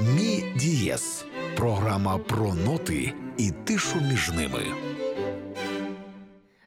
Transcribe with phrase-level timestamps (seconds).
[0.00, 1.24] Мі Дієс
[1.56, 4.60] програма про ноти і тишу між ними.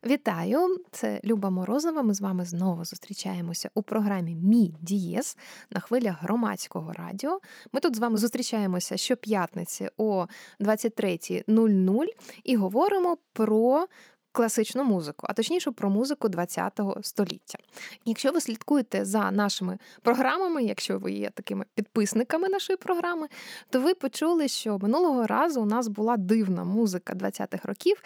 [0.06, 2.02] Вітаю, це Люба Морозова.
[2.02, 5.38] Ми з вами знову зустрічаємося у програмі Мі Дієс
[5.72, 7.40] на хвилях громадського радіо.
[7.74, 10.26] Ми тут з вами зустрічаємося щоп'ятниці о
[10.60, 12.06] 23.00
[12.44, 13.88] і говоримо про
[14.32, 17.58] класичну музику, а точніше про музику ХХ століття.
[18.06, 23.28] Якщо ви слідкуєте за нашими програмами, якщо ви є такими підписниками нашої програми,
[23.70, 28.04] то ви почули, що минулого разу у нас була дивна музика 20-х років,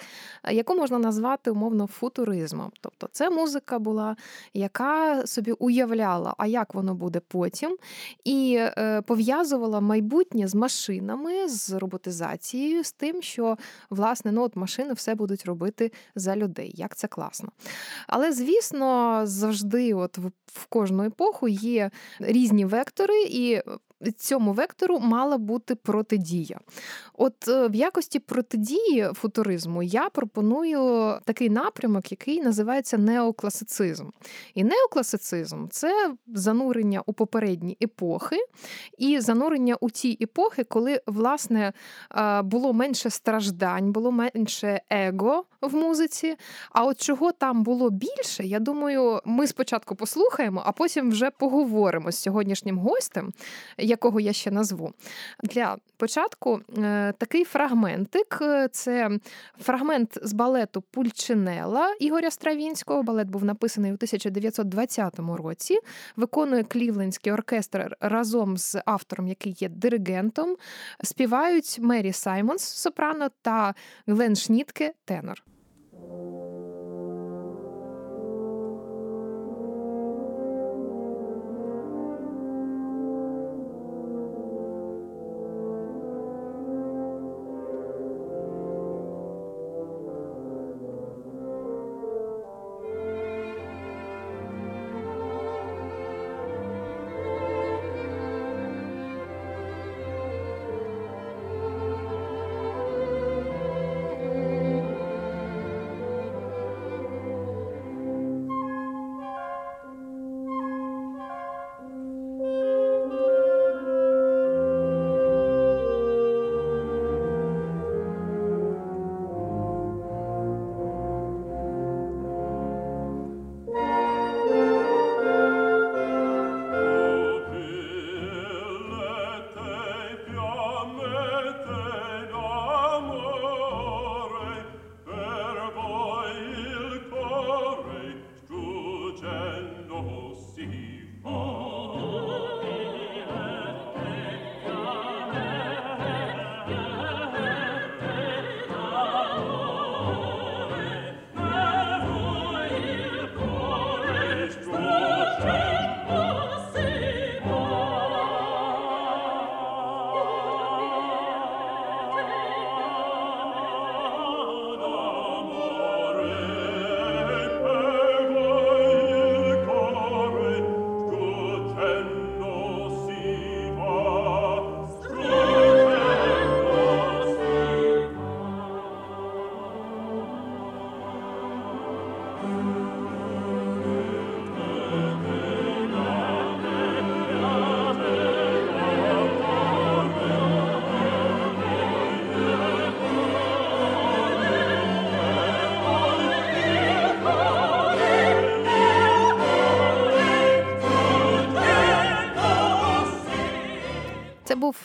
[0.52, 2.72] яку можна назвати умовно футуризмом.
[2.82, 4.16] Тобто це музика була,
[4.54, 7.78] яка собі уявляла, а як воно буде потім,
[8.24, 13.58] і е, пов'язувала майбутнє з машинами, з роботизацією, з тим, що
[13.90, 16.72] власне ну от машини все будуть робити за людей.
[16.76, 17.50] Як це класно.
[18.08, 23.62] Але, звісно, завжди, от в кожну епоху, є різні вектори, і
[24.12, 26.60] цьому вектору мала бути протидія.
[27.14, 34.10] От е, в якості протидії футуризму я пропоную такий напрямок, який називається неокласицизм.
[34.54, 38.38] І неокласицизм це занурення у попередні епохи,
[38.98, 41.74] і занурення у ті епохи, коли власне
[42.16, 46.36] е, було менше страждань, було менше его в музиці.
[46.72, 52.12] А от чого там було більше, я думаю, ми спочатку послухаємо, а потім вже поговоримо
[52.12, 53.32] з сьогоднішнім гостем
[53.94, 54.94] якого я ще назву.
[55.44, 58.42] Для початку е, такий фрагментик
[58.72, 59.10] це
[59.62, 63.04] фрагмент з балету Пульчинела Ігоря Стравінського.
[63.04, 65.80] Балет був написаний у 1920 році.
[66.16, 70.56] Виконує Клівлендський оркестр разом з автором, який є диригентом.
[71.04, 73.74] Співають Мері Саймонс сопрано та
[74.08, 75.44] Глен Шнітке тенор.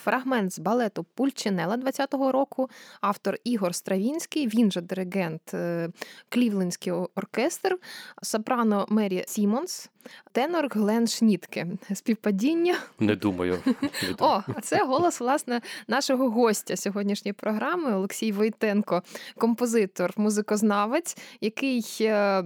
[0.09, 2.71] Фрагмент з балету Пульчинела 20-го року,
[3.01, 5.89] автор Ігор Стравінський, він же диригент е,
[6.29, 7.79] Клівлендський оркестр,
[8.23, 9.91] сопрано Мері Сімонс,
[10.33, 11.67] тенор Глен Шнітке.
[11.95, 12.75] Співпадіння.
[13.01, 13.59] Не думаю.
[14.19, 19.03] О, а це голос власне нашого гостя сьогоднішньої програми Олексій Войтенко,
[19.39, 22.43] композитор, музикознавець, який е,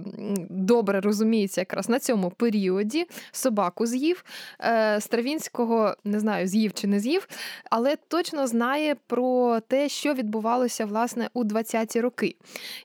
[0.49, 3.05] добре розуміється якраз на цьому періоді.
[3.31, 4.23] Собаку з'їв.
[4.59, 7.27] Е, Стравінського не знаю, з'їв чи не з'їв,
[7.69, 12.35] але точно знає про те, що відбувалося власне у 20-ті роки.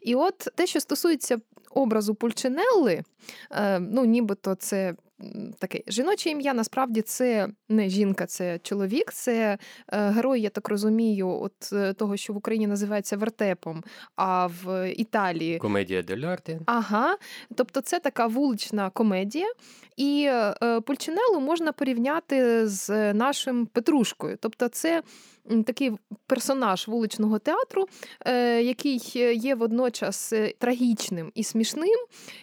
[0.03, 1.39] І от те, що стосується
[1.71, 3.03] образу Пульчинелли,
[3.51, 4.95] е, ну нібито це
[5.59, 9.59] таке жіноче ім'я насправді це не жінка, це чоловік, це
[9.93, 13.85] е, герой, я так розумію, от е, того, що в Україні називається вертепом,
[14.17, 16.61] а в Італії комедія делярти.
[16.67, 17.17] Ага,
[17.55, 19.53] тобто це така вулична комедія,
[19.97, 20.31] і
[20.87, 24.39] Пульчинелу можна порівняти з нашим Петрушкою.
[24.41, 25.03] Тобто, це
[25.67, 25.93] такий
[26.27, 27.87] персонаж вуличного театру,
[28.27, 29.01] е, який
[29.37, 31.99] є водночас е, трагічним і смішним,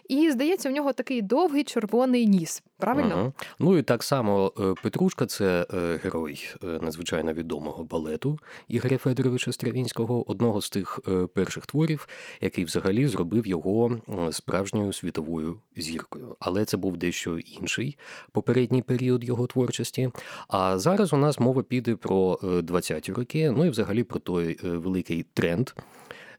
[0.10, 2.64] і здається, в нього такий довгий червоний ніс.
[2.78, 3.16] Правильно?
[3.16, 3.34] Ага.
[3.60, 5.66] Ну і так само е, Петрушка це
[6.04, 6.40] герой
[6.82, 11.00] надзвичайно відомого балету Ігоря Федоровича Стравінського, одного з тих
[11.34, 12.08] перших творів,
[12.42, 13.98] який взагалі зробив його
[14.32, 16.36] справжньою світовою зіркою.
[16.40, 17.98] Але це був дещо інший
[18.32, 20.12] попередній період його творчості.
[20.48, 24.60] А зараз у нас мова піде про 20 20-ті роки, ну і взагалі про той
[24.64, 25.70] великий тренд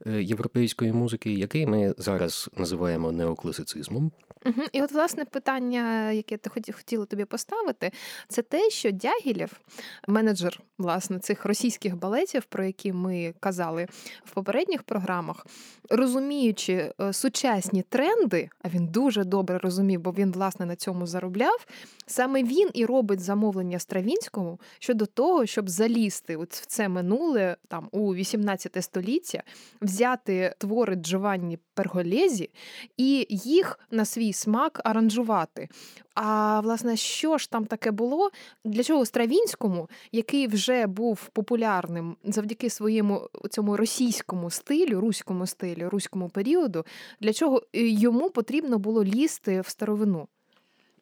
[0.06, 4.12] європейської музики, який ми зараз називаємо неокласицизмом.
[4.46, 4.62] Угу.
[4.72, 7.90] І от власне питання, яке ти хотіла тобі поставити,
[8.28, 9.60] це те, що Дягілєв,
[10.08, 13.86] менеджер власне цих російських балетів, про які ми казали
[14.24, 15.46] в попередніх програмах,
[15.90, 21.66] розуміючи е, сучасні тренди, а він дуже добре розумів, бо він власне на цьому заробляв.
[22.06, 28.14] Саме він і робить замовлення Стравінському щодо того, щоб залізти в це минуле там у
[28.14, 29.42] 18 століття,
[29.80, 32.50] взяти твори Джованні Перголезі
[32.96, 35.68] і їх на свій смак аранжувати.
[36.14, 38.30] А власне, що ж там таке було?
[38.64, 46.28] Для чого Стравінському, який вже був популярним завдяки своєму цьому російському стилю, руському стилю, руському
[46.28, 46.84] періоду,
[47.20, 50.28] для чого е, йому потрібно було лізти в старовину?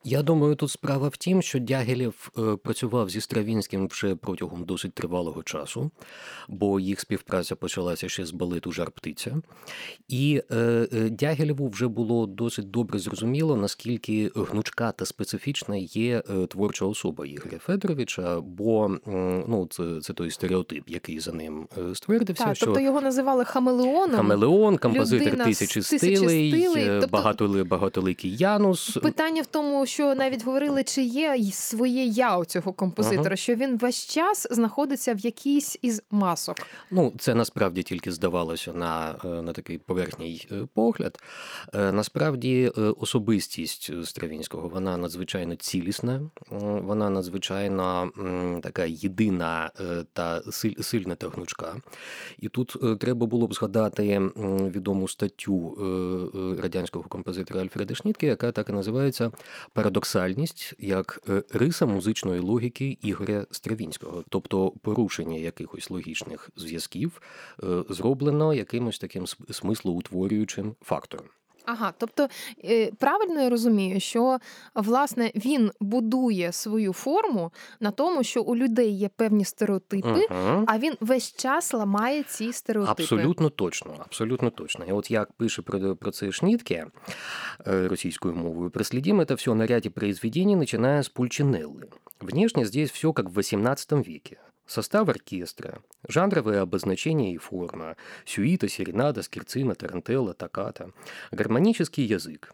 [0.06, 4.94] Я думаю, тут справа в тім, що Дягілєв е, працював зі Стравінським вже протягом досить
[4.94, 5.90] тривалого часу,
[6.48, 9.36] бо їх співпраця почалася ще з балету Жар птиця.
[10.08, 10.56] І е,
[10.92, 17.58] е, Дягілєву вже було досить добре зрозуміло, наскільки гнучка та специфічна є творча особа Ігоря
[17.58, 18.96] Федоровича, бо
[19.48, 22.44] ну, це це той стереотип, який за ним ствердився.
[22.44, 24.16] Так, що Тобто його називали Хамелеоном.
[24.16, 27.00] Хамелеон, композитор тисячі стилей, стилей.
[27.00, 27.64] Тобто...
[27.64, 28.98] багатоликий Янус.
[29.02, 33.36] Питання в тому, що навіть говорили, чи є своє я у цього композитора, ага.
[33.36, 36.56] що він весь час знаходиться в якійсь із масок.
[36.90, 41.18] Ну, це насправді тільки здавалося на е, на такий поверхній е, погляд.
[41.74, 42.68] Е, насправді,
[43.00, 46.20] особистість Стравінського вона надзвичайно цілісна,
[46.50, 48.10] вона надзвичайно
[48.62, 49.70] така єдина
[50.12, 50.42] та
[50.80, 51.76] сильна та гнучка.
[52.38, 54.20] І тут треба було б згадати
[54.74, 55.76] відому статтю
[56.62, 59.30] радянського композитора Альфреда Шнітке, яка так і називається
[59.84, 61.20] Парадоксальність як
[61.52, 67.22] риса музичної логіки Ігоря Стравінського, тобто порушення якихось логічних зв'язків,
[67.88, 71.26] зроблено якимось таким смислоутворюючим фактором.
[71.64, 72.28] Ага, тобто
[72.64, 74.38] е, правильно я розумію, що
[74.74, 80.64] власне він будує свою форму на тому, що у людей є певні стереотипи, угу.
[80.66, 83.02] а він весь час ламає ці стереотипи.
[83.02, 84.84] Абсолютно точно, абсолютно точно.
[84.84, 86.86] І от як пише про, про це Шнітке
[87.66, 91.88] е, російською мовою, проследим это все на ряде произведений, начиная с Пульчинеллы.
[92.20, 94.36] Внешне здесь все как в XVIII веке.
[94.66, 100.90] Состав оркестра, жанровые обозначения и форма, сюита, серенада, скирцина, тарантелла, токката,
[101.32, 102.52] гармонический язык.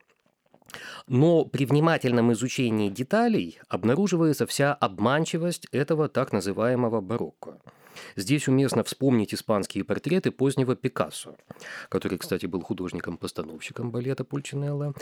[1.07, 7.59] Но при внимательном изучении деталей обнаруживается вся обманчивость этого так называемого барокко–
[8.16, 11.36] Здесь уместно вспомнить испанские портреты позднего Пикассо,
[11.90, 14.94] который, кстати, был художником-постановщиком балета Пульчинелла,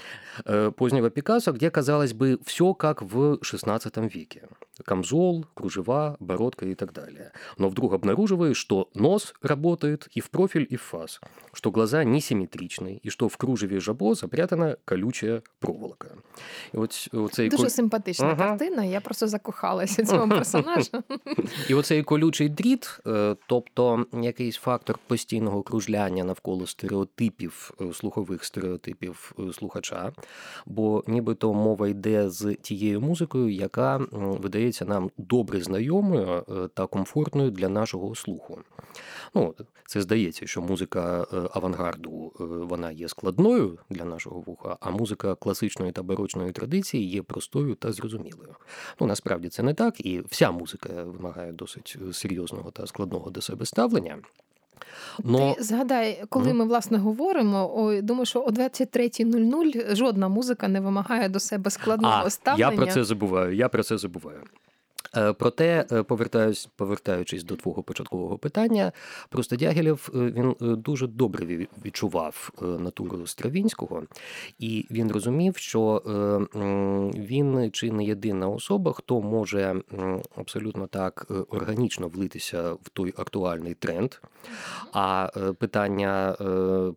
[0.46, 4.48] э, позднего Пикассо, где, казалось бы, все как в XVI веке.
[4.86, 7.32] Камзол, кружева, бородка и так далее.
[7.58, 11.20] Но вдруг обнаруживаешь, что нос работает и в профиль, и в фас,
[11.54, 16.08] что глаза несимметричны, и что в кружеве жабо запрятана колючая проволока.
[16.74, 18.36] І от, оцей Дуже симпатична ага.
[18.36, 21.04] картина, я просто закохалася цього персонажа.
[21.70, 29.33] І оцей колючий дріт Е, тобто якийсь фактор постійного кружляння навколо стереотипів, е, слухових стереотипів
[29.39, 30.13] е, слухача,
[30.67, 36.45] бо нібито мова йде з тією музикою, яка видається нам добре знайомою
[36.75, 38.61] та комфортною для нашого слуху.
[39.35, 39.55] Ну,
[39.87, 46.03] Це здається, що музика авангарду вона є складною для нашого вуха, а музика класичної та
[46.03, 48.55] барочної традиції є простою та зрозумілою.
[49.01, 53.67] Ну насправді це не так, і вся музика вимагає досить серйозного та складного до себе
[53.67, 54.19] ставлення.
[55.25, 55.55] Но...
[55.55, 56.55] Ти згадай, коли mm.
[56.55, 62.23] ми власне говоримо, о, думаю, що о 23.00 жодна музика не вимагає до себе складного
[62.27, 62.71] а, ставлення.
[62.71, 63.55] Я про це забуваю.
[63.55, 64.41] Я про це забуваю.
[65.17, 68.93] Е, проте, е, повертаюсь, повертаючись до твого початкового питання,
[69.29, 74.03] просто Дягілєв е, він дуже добре відчував натуру Стравінського,
[74.59, 76.03] і він розумів, що
[77.15, 79.83] він чи не єдина особа, хто може
[80.37, 84.15] абсолютно так органічно влитися в той актуальний тренд.
[84.93, 86.37] А питання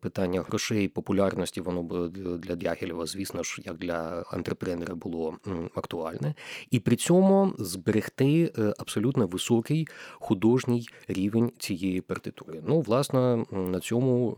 [0.01, 5.37] питання грошей, популярності, воно для Дягілєва, звісно ж, як для антрепренера було
[5.75, 6.33] актуальне,
[6.71, 12.61] і при цьому зберегти зберегти е, абсолютно високий художній рівень цієї партитури.
[12.67, 14.37] Ну, власне, на цьому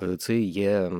[0.00, 0.92] е, е, це є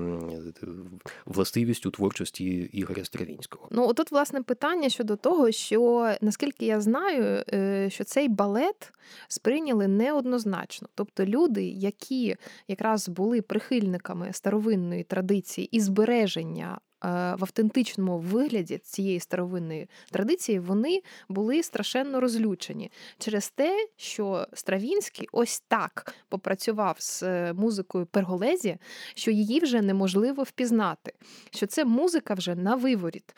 [1.27, 3.69] властивістю творчості Ігоря Стравінського.
[3.71, 7.45] Ну, отут, власне, питання щодо того, що наскільки я знаю,
[7.91, 8.93] що цей балет
[9.29, 10.89] сприйняли неоднозначно.
[10.95, 12.37] Тобто люди, які
[12.69, 21.63] якраз були прихильниками старовинної традиції і збереження в автентичному вигляді цієї старовинної традиції вони були
[21.63, 28.79] страшенно розлючені через те, що Стравінський ось так попрацював з е, музикою Перголезі,
[29.15, 31.13] що її вже неможливо впізнати,
[31.51, 33.35] що це музика вже на виворіт.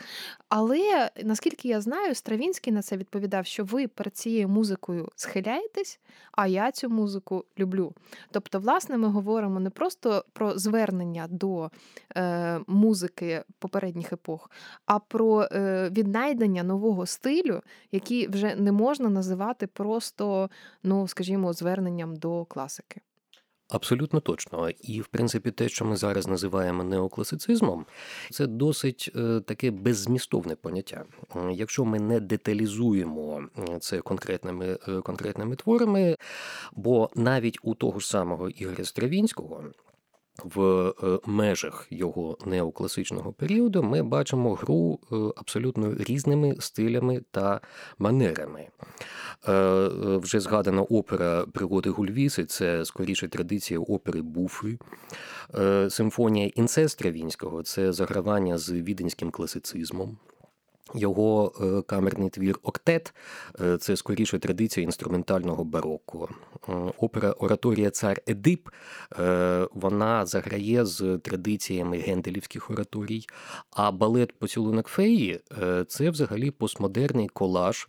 [0.48, 6.00] Але наскільки я знаю, Стравінський на це відповідав, що ви перед цією музикою схиляєтесь,
[6.32, 7.94] а я цю музику люблю.
[8.30, 11.70] Тобто, власне, ми говоримо не просто про звернення до
[12.16, 14.50] е, музики попередніх епох,
[14.86, 17.60] а про е, віднайдення нового стилю,
[17.92, 20.50] який вже не можна називати просто,
[20.82, 23.00] ну скажімо, зверненням до класики.
[23.70, 24.70] Абсолютно точно.
[24.70, 27.86] І, в принципі, те, що ми зараз називаємо неокласицизмом,
[28.30, 31.04] це досить е, таке беззмістовне поняття.
[31.52, 33.42] Якщо ми не деталізуємо
[33.80, 36.16] це конкретними е, конкретними творами,
[36.72, 39.64] бо навіть у того ж самого Ігоря Стравінського
[40.44, 40.60] в
[41.02, 47.60] е, межах його неокласичного періоду ми бачимо гру е, абсолютно різними стилями та
[47.98, 48.68] манерами.
[49.48, 54.78] Е, вже згадана опера Пригоди Гульвіси це скоріше традиція опери Буфи.
[55.88, 60.18] Симфонія Інцестра Вінського це загравання з віденським класицизмом.
[60.94, 63.14] Його е, камерний твір Октет
[63.60, 66.28] е, це скоріше традиція інструментального бароко.
[66.68, 68.68] Е, опера Ораторія Цар Едип
[69.74, 73.26] вона заграє з традиціями генделівських ораторій,
[73.70, 75.40] а балет Поцілунок Феї
[75.88, 77.86] це взагалі постмодерний колаж.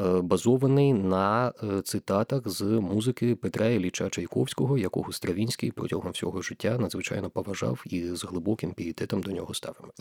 [0.00, 6.78] Е, базований на е, цитатах з музики Петра Ілліча Чайковського, якого Стравінський протягом всього життя
[6.78, 9.54] надзвичайно поважав і з глибоким пієтетом до нього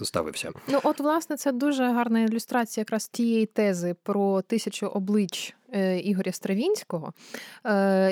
[0.04, 0.52] ставився.
[0.68, 6.32] Ну, от, власне, це дуже гарна ілюстрація якраз тієї тези про тисячу облич Е, Ігоря
[6.32, 7.14] Стравінського.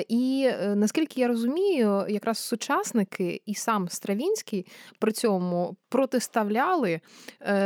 [0.08, 4.66] І наскільки я розумію, якраз сучасники і сам Стравінський
[4.98, 7.00] при цьому протиставляли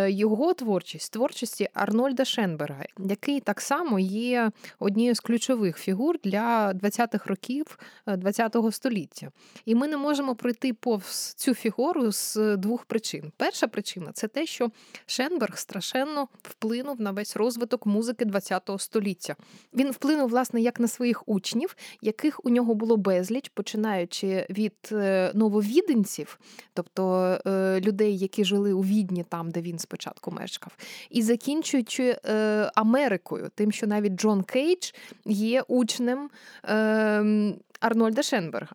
[0.06, 7.26] його творчість творчості Арнольда Шенберга, який так само є однією з ключових фігур для 20-х
[7.26, 9.30] років ХХ століття.
[9.64, 13.32] І ми не можемо пройти повз цю фігуру з двох причин.
[13.37, 14.70] Перша причина це те, що
[15.06, 19.37] Шенберг страшенно вплинув на весь розвиток музики ХХ століття.
[19.75, 25.32] Він вплинув, власне, як на своїх учнів, яких у нього було безліч, починаючи від е,
[25.34, 26.40] нововіденців,
[26.75, 30.77] тобто е, людей, які жили у Відні, там, де він спочатку мешкав,
[31.11, 34.93] і закінчуючи е, Америкою, тим, що навіть Джон Кейдж
[35.27, 36.31] є учнем
[36.65, 38.75] ем, Арнольда Шенберга.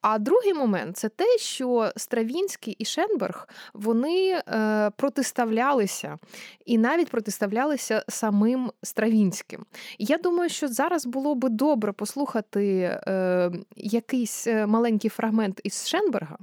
[0.00, 6.18] А другий момент це те, що Стравінський і Шенберг вони е, протиставлялися
[6.66, 9.64] і навіть протиставлялися самим Стравінським.
[9.98, 16.38] Я думаю, що зараз було би добре послухати е, якийсь е, маленький фрагмент із Шенберга.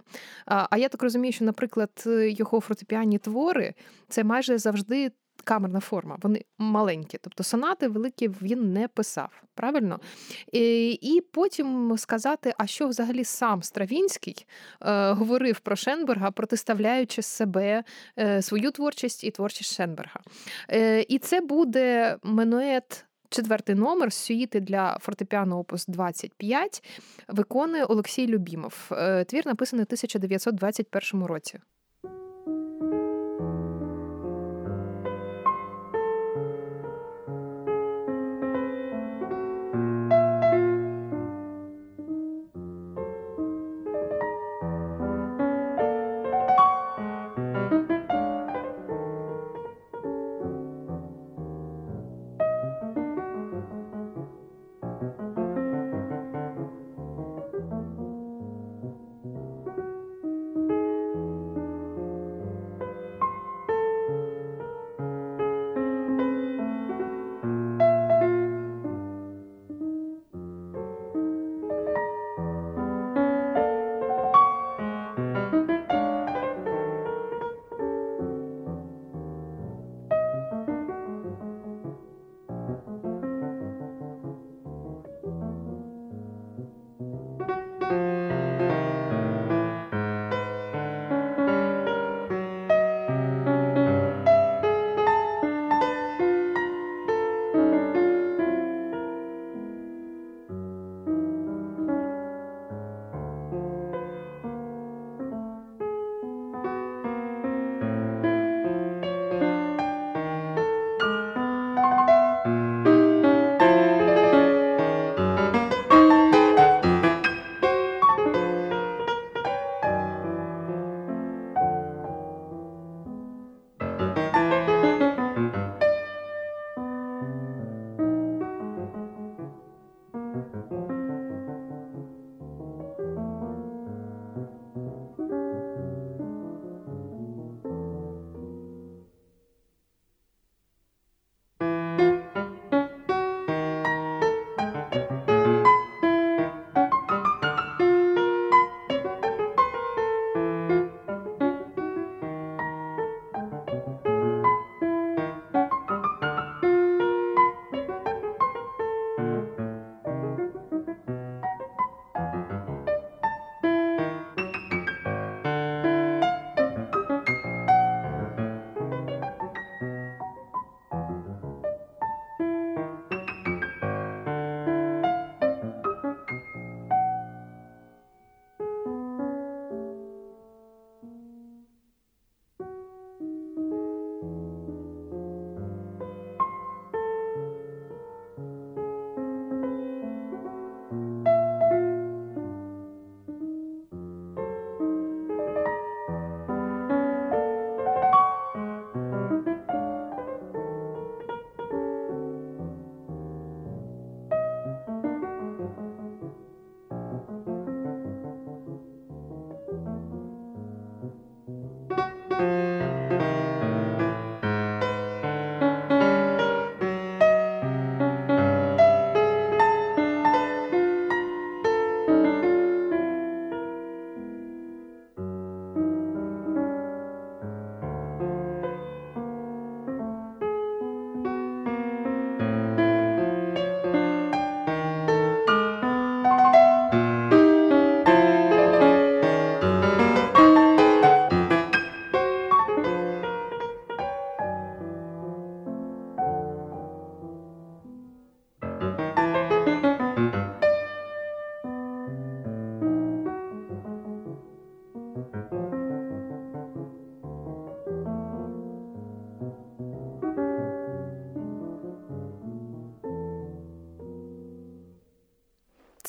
[0.45, 3.73] А я так розумію, що, наприклад, його фортепіанні твори
[4.09, 5.11] це майже завжди
[5.43, 9.43] камерна форма, вони маленькі, тобто сонати великі він не писав.
[9.55, 9.99] Правильно?
[10.51, 14.45] І і потім сказати, а що взагалі сам Стравінський
[14.81, 17.83] е, говорив про Шенберга, протиставляючи себе
[18.19, 20.19] е, свою творчість і творчість Шенберга.
[20.69, 23.05] Е, І це буде менует.
[23.29, 26.83] Четвертий номер сюїти для фортепіано опус 25
[27.27, 28.89] виконує Олексій Любімов.
[28.91, 31.59] Е, твір написаний у 1921 році.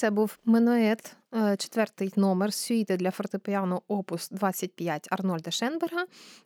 [0.05, 6.05] Це був Менует Е, четвертий номер сюїти для фортепіано Опус 25 Арнольда Шенберга.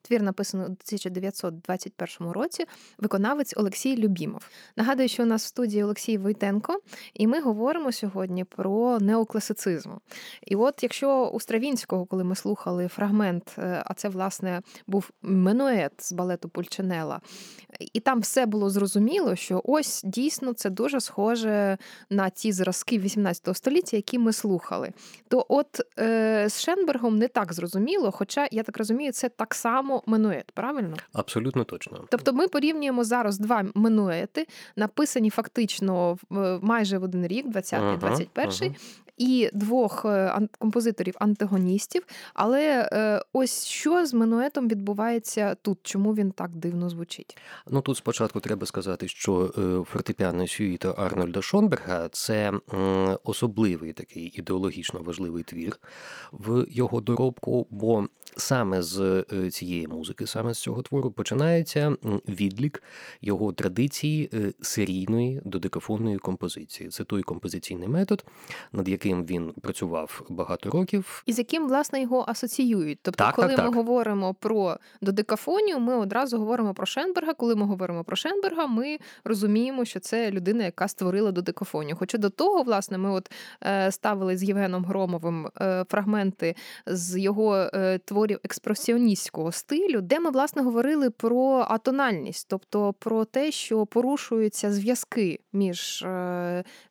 [0.09, 2.65] Твір написаний у 1921 році.
[2.99, 4.49] Виконавець Олексій Любімов.
[4.77, 6.81] Нагадую, що у нас в студії Олексій Войтенко,
[7.15, 9.91] і ми говоримо сьогодні про неокласицизм.
[10.47, 15.93] І от, якщо у Стравінського, коли ми слухали фрагмент, е, а це власне був менует
[15.99, 17.21] з балету Пульчинела,
[17.93, 21.79] і там все було зрозуміло, що ось дійсно це дуже схоже
[22.11, 24.93] на ті зразки 18 століття, які ми слухали.
[25.29, 29.98] То от е, з Шенбергом не так зрозуміло, хоча я так розумію, це так само
[30.07, 30.97] менует, правильно?
[31.13, 32.05] Абсолютно точно.
[32.11, 38.77] Тобто ми порівнюємо зараз два менуети, написані фактично в майже в один рік, 20-й, 21-й,
[39.19, 42.07] і двох е, композиторів антагоністів.
[42.35, 45.79] Але е, ось що з минуетом відбувається тут?
[45.83, 47.39] Чому він так дивно звучить?
[47.71, 52.53] Ну тут спочатку треба сказати, що е, фортепіано сюїта Арнольда Шонберга це
[53.25, 55.77] особливий такий ідеологічно важливий твір
[56.33, 61.97] в його доробку, бо саме з цієї музики, саме з цього твору, починається
[62.29, 62.83] відлік
[63.23, 64.31] його традиції
[64.63, 66.89] серійної додекафонної композиції.
[66.89, 68.25] Це той композиційний метод,
[68.73, 72.99] над яким він працював багато років, і з яким власне його асоціюють.
[73.03, 73.75] Тобто, так, коли так, ми так.
[73.75, 77.35] говоримо про додекафонію, ми одразу говоримо про Шенберга.
[77.35, 81.97] Коли ми говоримо про Шенберга, ми розуміємо, що це людина, яка створила додекафонію.
[81.97, 83.31] Хоча до того, власне, ми от
[83.65, 86.55] е, ставили з Євгеном Громовим е, фрагменти
[86.87, 87.99] з його е,
[88.29, 95.39] творів експресіоністського стилю, де ми власне говорили про атональність, тобто про те, що порушуються зв'язки
[95.53, 96.07] між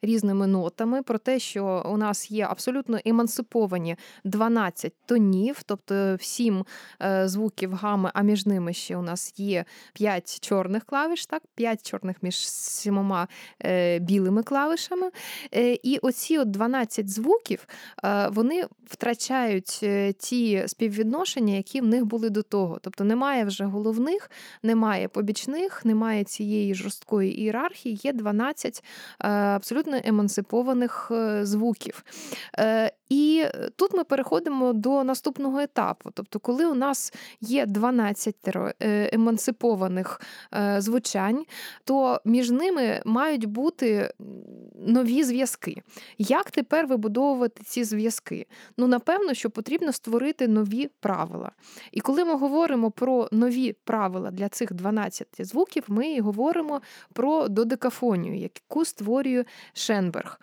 [0.01, 6.65] різними нотами, про те, що у нас є абсолютно емансиповані 12 тонів, тобто 7
[7.01, 11.89] е, звуків гами, а між ними ще у нас є 5 чорних клавіш, так, 5
[11.89, 13.27] чорних між сімома
[13.65, 15.11] е, білими клавішами.
[15.55, 17.67] Е, і оці от 12 звуків
[18.29, 19.85] вони втрачають
[20.17, 22.79] ті співвідношення, які в них були до того.
[22.81, 24.31] Тобто немає вже головних,
[24.63, 28.83] немає побічних, немає цієї жорсткої ієрархії, є 12
[29.19, 31.11] абсолютно емансипованих
[31.41, 32.03] звуків.
[33.11, 36.09] Е, і тут ми переходимо до наступного етапу.
[36.13, 40.21] Тобто, коли у нас є 12 е, емансипованих
[40.53, 41.45] е, звучань,
[41.83, 44.11] то між ними мають бути
[44.75, 45.81] нові зв'язки.
[46.17, 48.45] Як тепер вибудовувати ці зв'язки?
[48.77, 51.51] Ну, напевно, що потрібно створити нові правила.
[51.91, 56.81] І коли ми говоримо про нові правила для цих 12 звуків, ми говоримо
[57.13, 60.39] про додекафонію, яку створює Шенберг.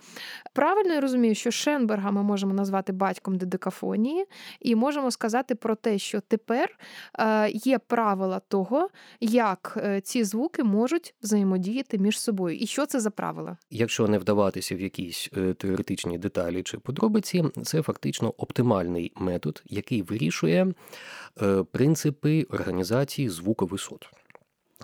[0.53, 4.25] Правильно я розумію, що Шенберга ми можемо назвати батьком дедекафонії,
[4.61, 6.79] і можемо сказати про те, що тепер
[7.19, 8.89] е, є правила того,
[9.21, 12.57] як е, ці звуки можуть взаємодіяти між собою.
[12.57, 13.57] І що це за правила?
[13.71, 20.03] Якщо не вдаватися в якісь е, теоретичні деталі чи подробиці, це фактично оптимальний метод, який
[20.03, 20.73] вирішує
[21.73, 24.09] принципи організації звуковисот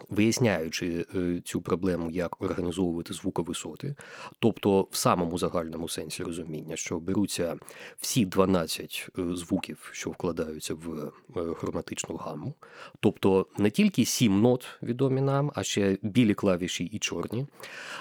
[0.08, 3.94] виясняючи е, цю проблему, як організовувати звуковисоти,
[4.38, 7.56] тобто в самому загальному сенсі розуміння, що беруться
[7.98, 12.54] всі 12 е, звуків, що вкладаються в е, хроматичну гаму,
[13.00, 17.46] тобто не тільки сім нот відомі нам, а ще білі клавіші і чорні,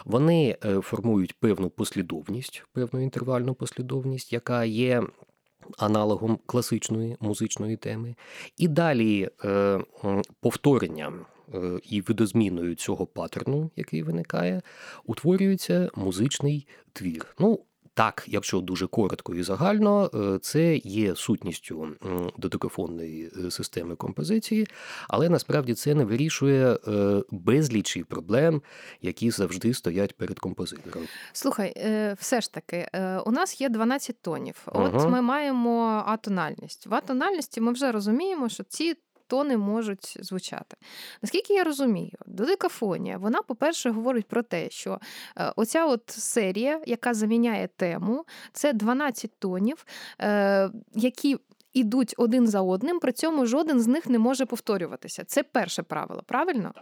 [0.06, 5.04] вони формують певну послідовність, певну інтервальну послідовність, яка є.
[5.78, 8.16] Аналогом класичної музичної теми,
[8.58, 9.30] і далі
[10.42, 11.39] повторенням Е,
[11.84, 14.62] і видозміною цього паттерну, який виникає,
[15.06, 17.36] утворюється музичний твір.
[17.40, 17.60] Ну,
[18.00, 21.88] так, якщо дуже коротко і загально, е, це є сутністю
[22.38, 24.68] додекафонної е, системи композиції,
[25.10, 26.78] але насправді це не вирішує
[27.32, 28.62] безлічі проблем,
[29.02, 31.04] які завжди стоять перед композитором.
[31.34, 31.74] Слухай,
[32.20, 32.88] все ж таки,
[33.26, 34.56] у нас є 12 тонів.
[34.66, 35.08] От ага.
[35.08, 36.88] ми маємо атональність.
[36.88, 38.96] В атональності ми вже розуміємо, що ці
[39.30, 40.78] тони можуть звучати.
[41.22, 45.00] Наскільки я розумію, додекафонія, вона, по-перше, говорить про те, що
[45.38, 49.86] е, оця от серія, яка заміняє тему, це 12 тонів,
[50.22, 51.38] е, які
[51.74, 55.24] ідуть один за одним, при цьому жоден з них не може повторюватися.
[55.24, 56.74] Це перше правило, правильно?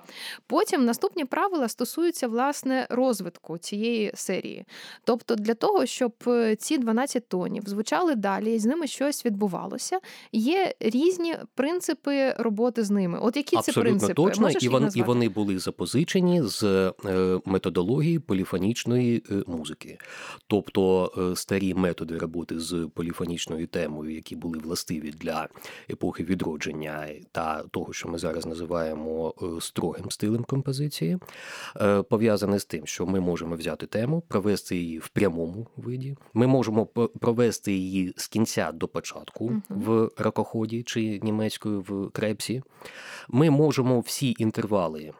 [0.47, 4.65] Потім наступні правила стосуються власне розвитку цієї серії.
[5.03, 9.99] Тобто, для того, щоб е, ці 12 тонів звучали далі, і з ними щось відбувалося,
[10.31, 13.19] є різні принципи роботи з ними.
[13.21, 14.13] От які Абсолютно це принципи?
[14.13, 19.97] точно, Можеш і, вон, і вони були запозичені з е, методології поліфонічної е, музики,
[20.47, 25.47] тобто старі методи роботи з поліфонічною темою, які були власне властиві для
[25.89, 31.17] епохи відродження та того, що ми зараз називаємо строгим стилем композиції,
[32.09, 36.15] пов'язане з тим, що ми можемо взяти тему, провести її в прямому виді.
[36.33, 36.85] Ми можемо
[37.21, 42.63] провести її з кінця до початку uh в ракоході чи німецькою в крепсі.
[43.29, 45.11] Ми можемо всі інтервали,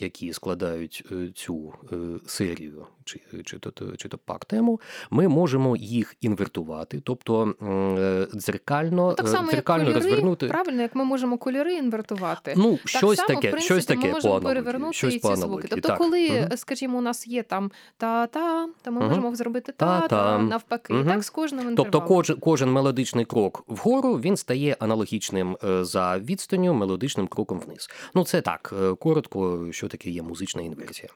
[0.00, 5.76] які складають е, цю е, серію чи чи, то чи то пак тему, ми можемо
[5.76, 7.54] їх інвертувати, тобто
[7.98, 10.46] е, дзеркально так само, дзеркально як кольори, розвернути.
[10.46, 12.54] Правильно, як ми можемо кольори інвертувати.
[12.56, 15.36] Ну, так щось само, таке, в принципі, щось таке ми можемо перевернути щось і ці
[15.36, 15.68] звуки.
[15.70, 15.98] Тобто, так.
[15.98, 16.56] коли, угу.
[16.56, 19.08] скажімо, у нас є там та-та, то ми угу.
[19.08, 20.94] можемо зробити та-та, навпаки.
[20.94, 21.04] Угу.
[21.04, 21.90] Так з кожним інтервалом.
[21.92, 27.90] Тобто кожен, кожен мелодичний крок вгору він стає аналогічним за відстанню мелодичним кроком вниз.
[28.14, 31.08] Ну це так, коротко, що таке є музична інверсія.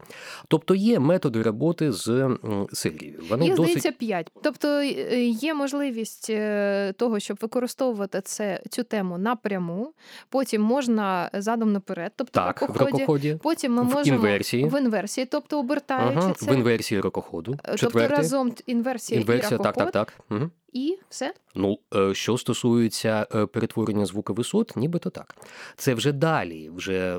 [0.48, 2.36] Тобто є методи роботи з
[2.72, 3.22] серією.
[3.30, 3.70] Вони Їх, досить...
[3.70, 4.30] здається, п'ять.
[4.42, 9.92] Тобто е, є можливість е, того, щоб використовувати це цю тему напряму.
[10.28, 13.38] Потім можна задом наперед, тобто так, в рокоході.
[13.42, 14.64] Потім ми в можемо інверсії.
[14.64, 17.58] в інверсії, тобто обертаючи ага, це в інверсії рокоходу.
[17.64, 19.74] Тобто Тобто разом інверсія, інверсія і ракоход.
[19.74, 20.36] так, так, так.
[20.36, 20.50] Угу.
[20.74, 25.36] І все ну е, що стосується перетворення звуковисот, нібито так.
[25.76, 27.18] Це вже далі, вже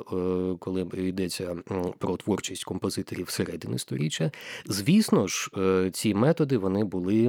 [0.60, 1.56] коли йдеться
[1.98, 4.32] про творчість композиторів середини сторіччя.
[4.66, 5.50] Звісно ж,
[5.94, 7.28] ці методи вони були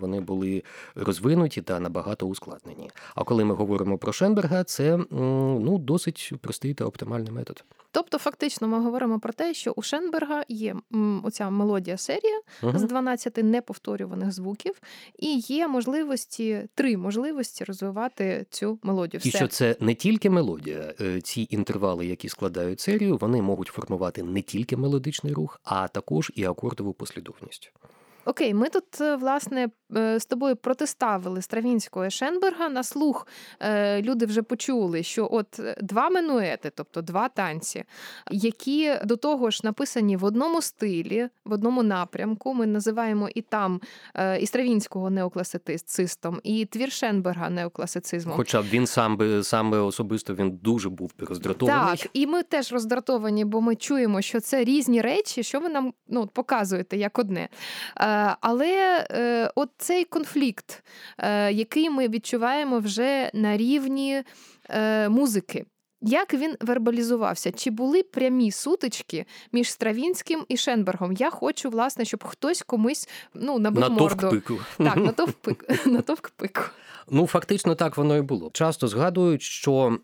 [0.00, 0.62] вони були
[0.94, 2.90] розвинуті та набагато ускладнені.
[3.14, 7.64] А коли ми говоримо про Шенберга, це ну досить простий та оптимальний метод.
[7.96, 10.76] Тобто, фактично, ми говоримо про те, що у Шенберга є
[11.22, 14.80] оця мелодія серія uh з 12 неповторюваних звуків,
[15.18, 19.18] і є можливості, три можливості розвивати цю мелодію.
[19.18, 19.28] Все.
[19.28, 24.22] І що це не тільки мелодія, е, ці інтервали, які складають серію, вони можуть формувати
[24.22, 27.72] не тільки мелодичний рух, а також і акордову послідовність.
[28.26, 32.68] Окей, ми тут е, власне е, з тобою протиставили Стравінського і Шенберга.
[32.68, 33.26] На слух
[33.60, 37.84] е, люди вже почули, що от два менуети, тобто два танці,
[38.30, 42.54] які до того ж написані в одному стилі, в одному напрямку.
[42.54, 43.80] Ми називаємо і там
[44.40, 48.36] і Стравінського неокласицистом, і твір Шенберга неокласицизмом.
[48.36, 51.96] Хоча він сам би сам би особисто він дуже був роздратований.
[51.96, 55.92] Так, і ми теж роздратовані, бо ми чуємо, що це різні речі, що ви нам
[56.08, 57.48] ну, показуєте як одне.
[58.40, 60.84] Але е, от цей конфлікт,
[61.18, 64.22] е, який ми відчуваємо вже на рівні
[64.70, 65.64] е, музики.
[66.06, 67.52] Як він вербалізувався?
[67.52, 71.12] Чи були прямі сутички між Стравінським і Шенбергом?
[71.12, 74.30] Я хочу, власне, щоб хтось комусь ну, набив морду.
[74.30, 74.58] пику.
[74.78, 74.96] Так,
[75.86, 76.62] натовп пику.
[77.10, 78.50] Ну, фактично так воно і було.
[78.52, 79.98] Часто згадують, що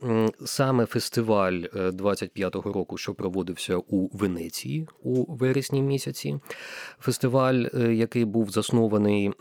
[0.44, 6.40] саме фестиваль 25-го року, що проводився у Венеції у вересні місяці,
[7.00, 9.32] фестиваль, е, який був заснований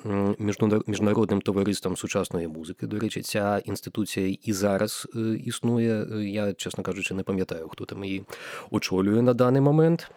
[0.88, 2.88] міжнародним товариством сучасної музики.
[2.88, 6.08] До речі, ця інституція і зараз е, існує.
[6.32, 8.24] Я, чесно кажучи, не пам'ятаю, хто там її
[8.72, 10.12] очолює на даний момент.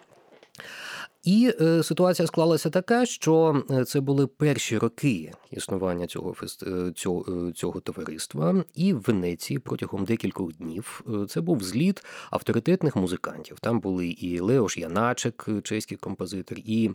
[1.25, 6.63] І е, ситуація склалася така, що е, це були перші роки існування цього фест...
[6.63, 13.59] Е, цього, цього товариства, і в Венеції протягом декількох днів це був зліт авторитетних музикантів.
[13.61, 16.91] Там були і Леош Яначек, чеський композитор, і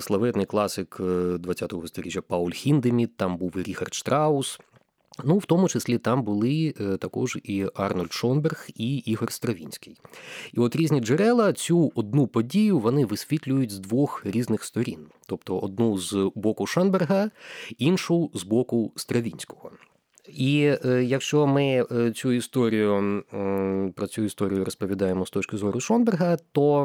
[0.00, 1.00] славетний класик
[1.46, 4.60] ХХ століття Пауль Хіндеміт, там був і Ріхард Штраус.
[5.22, 9.96] Ну, в тому числі там були е, також і Арнольд Шонберг, і Ігор Стравінський.
[10.52, 15.98] І от різні джерела цю одну подію вони висвітлюють з двох різних сторін, тобто одну
[15.98, 17.30] з боку Шонберга,
[17.78, 19.70] іншу з боку Стравінського.
[20.28, 23.22] І е, якщо ми е, цю історію
[23.96, 26.84] про цю історію розповідаємо з точки зору Шонберга, то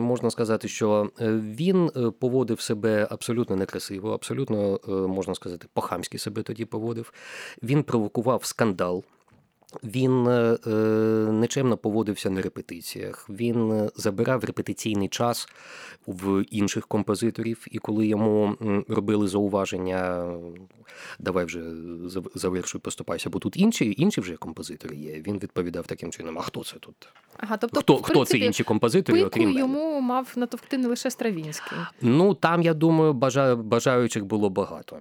[0.00, 1.90] можна сказати, що е, він
[2.20, 7.12] поводив себе абсолютно некрасиво, абсолютно можна сказати, по-хамськи себе тоді поводив.
[7.62, 9.04] Він провокував скандал.
[9.84, 10.70] Він е, е,
[11.32, 13.26] нечемно поводився на репетиціях.
[13.30, 15.48] Він е, забирав репетиційний час
[16.06, 18.56] в інших композиторів, і коли йому
[18.88, 20.32] робили зауваження,
[21.18, 21.62] давай вже
[22.34, 25.22] завершуй, поступайся, бо тут інші інші вже композитори є.
[25.26, 27.08] Він відповідав таким чином: а хто це тут?
[27.36, 29.18] Ага, тобто, хто в принципі, хто це інші композитори?
[29.18, 29.60] Пику окрім мене?
[29.60, 31.78] йому мав натовкти не лише Стравінський.
[32.00, 33.12] Ну там я думаю,
[33.56, 35.00] бажаючих було багато.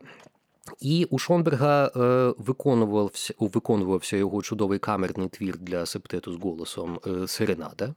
[0.79, 7.27] І у Шонберга е, виконувався виконувався його чудовий камерний твір для септету з голосом е,
[7.27, 7.93] Серенада.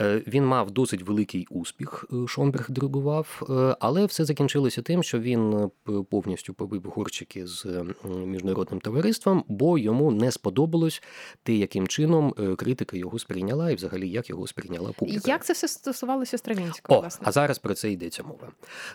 [0.00, 2.04] Е, він мав досить великий успіх.
[2.28, 3.42] Шонберг диригував,
[3.80, 5.70] але все закінчилося тим, що він
[6.10, 11.02] повністю побив горчики з міжнародним товариством, бо йому не сподобалось
[11.42, 15.30] те, яким чином критика його сприйняла, і взагалі як його сприйняла публіка.
[15.30, 16.98] Як це все стосувалося Стравінського?
[16.98, 17.26] О, власне?
[17.28, 18.48] А зараз про це йдеться мова.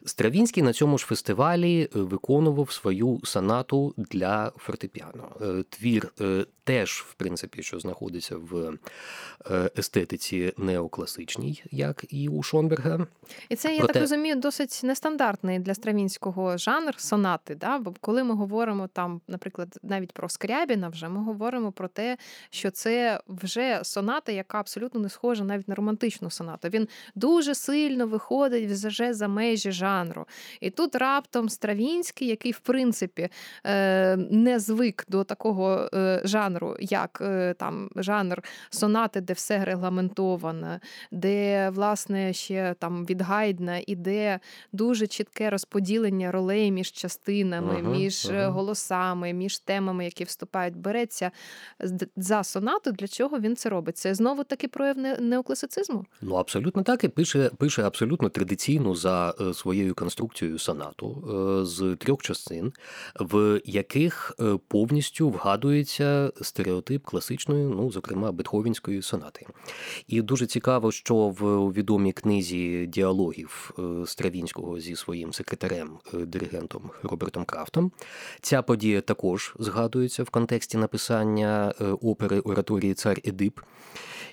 [0.05, 5.31] Стравінський на цьому ж фестивалі виконував свою сонату для фортепіано.
[5.69, 6.13] Твір
[6.63, 8.77] теж, в принципі, що знаходиться в
[9.77, 13.07] естетиці неокласичній, як і у Шонберга.
[13.49, 13.93] І це, я Проте...
[13.93, 17.55] так розумію, досить нестандартний для стравінського жанр сонати.
[17.55, 17.79] Да?
[17.79, 22.17] Бо коли ми говоримо там, наприклад, навіть про Скрябіна, вже ми говоримо про те,
[22.49, 26.69] що це вже соната, яка абсолютно не схожа навіть на романтичну сонату.
[26.69, 30.25] Він дуже сильно виходить вже за межі жанру.
[30.61, 33.29] І тут раптом Стравінський, який, в принципі,
[33.65, 40.79] е, не звик до такого е, жанру, як е, там жанр сонати, де все регламентоване,
[41.11, 44.39] де, власне, ще там від Гайдна іде
[44.71, 48.47] дуже чітке розподілення ролей між частинами, ага, між ага.
[48.47, 51.31] голосами, між темами, які вступають, береться
[52.15, 52.91] за сонату.
[52.91, 53.97] Для чого він це робить?
[53.97, 56.05] Це знову таки прояв неокласицизму?
[56.21, 61.23] Ну абсолютно так і пише пише абсолютно традиційну за своєю конструкцією сонату
[61.65, 62.64] з трьох частин,
[63.19, 69.47] в яких е, повністю вгадується стереотип класичної, ну зокрема бетховінської сонати.
[70.07, 73.71] І дуже цікаво, що в відомій книзі діалогів
[74.05, 77.91] Стравінського зі своїм секретарем, диригентом Робертом Крафтом,
[78.41, 83.59] ця подія також згадується в контексті написання опери ораторії Цар Едип.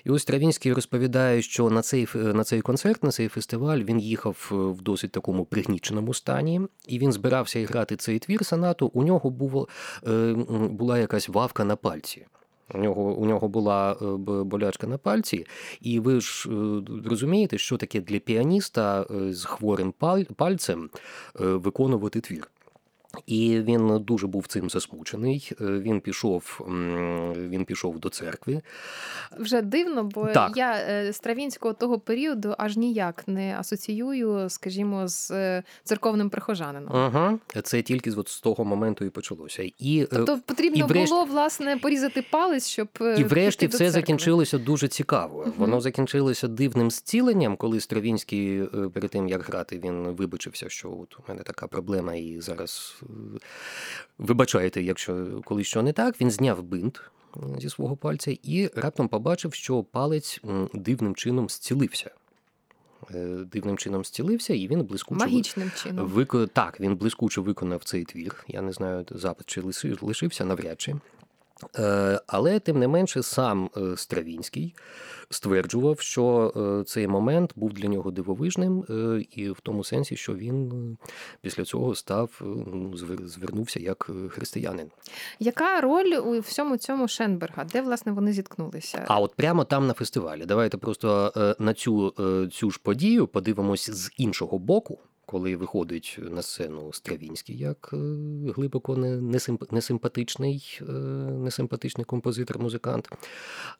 [0.05, 4.49] І ось Стравінський розповідає, що на цей на цей концерт, на цей фестиваль він їхав
[4.51, 8.91] е, в досить такому пригніченому стані, і він збирався грати цей твір сонату.
[8.93, 9.67] У нього був,
[10.07, 10.33] е,
[10.69, 12.25] була якась вавка на пальці.
[12.73, 14.05] У нього у нього була е,
[14.43, 15.45] болячка на пальці,
[15.81, 16.49] і ви ж
[17.05, 19.93] розумієте, що таке для піаніста з хворим
[20.35, 20.89] пальцем
[21.39, 22.49] виконувати твір.
[23.25, 25.51] І він дуже був цим засмучений.
[25.61, 26.59] Е, він пішов
[27.35, 28.61] він пішов до церкви.
[29.39, 30.57] Вже дивно, бо так.
[30.57, 36.95] я е, Стравінського того періоду аж ніяк не асоціюю, скажімо, з е, церковним прихожанином.
[36.95, 37.39] Ага.
[37.63, 39.63] Це тільки з, з того моменту і почалося.
[39.79, 41.13] І, Тобто потрібно і врешті...
[41.13, 43.91] було власне порізати палець, щоб і врешті все церкви.
[43.91, 45.39] закінчилося дуже цікаво.
[45.39, 45.53] Угу.
[45.57, 51.23] Воно закінчилося дивним зціленням, коли Стравінський перед тим як грати, він вибачився, що от у
[51.27, 53.02] мене така проблема, і зараз
[54.17, 57.01] вибачайте, якщо коли що не так, він зняв бинт
[57.59, 60.41] зі свого пальця і раптом побачив, що палець
[60.73, 62.11] дивним чином зцілився.
[63.11, 66.07] Е, дивним чином зцілився, і він блискуче Магічним чином.
[66.07, 66.35] Вик...
[66.53, 68.43] Так, він блискуче виконав цей твір.
[68.47, 69.61] Я не знаю, запит чи
[70.01, 70.95] лишився навряд чи.
[71.79, 74.75] Е, але тим не менше, сам е, Стравінський
[75.29, 78.85] стверджував, що е, цей момент був для нього дивовижним,
[79.31, 80.97] і в тому сенсі, що він
[81.41, 84.91] після цього став ну, звернувся як християнин.
[85.39, 87.63] Яка роль у всьому цьому Шенберга?
[87.63, 89.05] Де власне вони зіткнулися?
[89.07, 90.45] А от прямо там на фестивалі.
[90.45, 92.13] Давайте просто на цю,
[92.51, 94.99] цю ж подію подивимось з іншого боку
[95.33, 97.97] коли виходить на сцену Стравінський як е,
[98.55, 98.95] глибоко
[99.71, 100.91] несимпатичний, е,
[101.31, 103.09] несимпатичний композитор-музикант.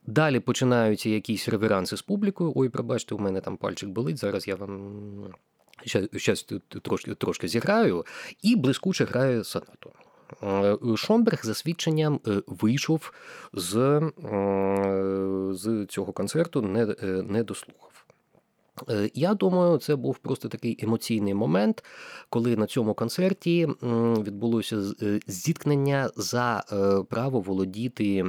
[0.08, 2.54] Далі починаються якісь реверанси з публікою.
[2.56, 4.18] Ой, пробачте, у мене там пальчик болить.
[4.18, 5.34] Зараз я вам
[6.16, 6.48] щас
[6.82, 8.06] трошки трошки зіграю,
[8.42, 9.92] і блискуче грає сонату.
[10.44, 13.14] Е, Шонберг за свідченням вийшов
[13.54, 14.02] з
[15.52, 16.86] з цього концерту, не
[17.24, 17.93] не дослухав.
[18.90, 21.84] Е, я думаю, це був просто такий емоційний момент,
[22.30, 23.68] коли на цьому концерті
[24.24, 28.26] відбулося е, зіткнення за е, право володіти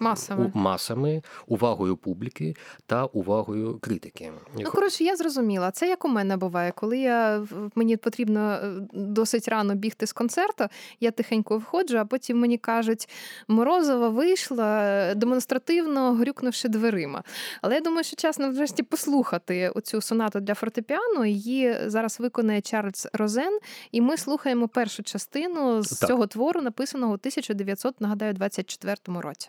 [0.00, 4.32] масами, масами увагою публіки та увагою критики.
[4.58, 5.70] Ну, коротше, я зрозуміла.
[5.70, 8.58] Це як у мене буває, коли я мені потрібно
[8.92, 10.64] досить рано бігти з концерту,
[11.00, 13.08] я тихенько входжу, а потім мені кажуть,
[13.48, 17.22] Морозова вийшла демонстративно грюкнувши дверима.
[17.62, 21.26] Але я думаю, що час врешті послухати оцю сонату для фортепіано.
[21.26, 23.58] Її зараз виконає Чарльз Розен,
[23.92, 26.08] і ми слухаємо першу частину з так.
[26.08, 29.48] цього твору, написаного у 1900, нагадаю, 24 році.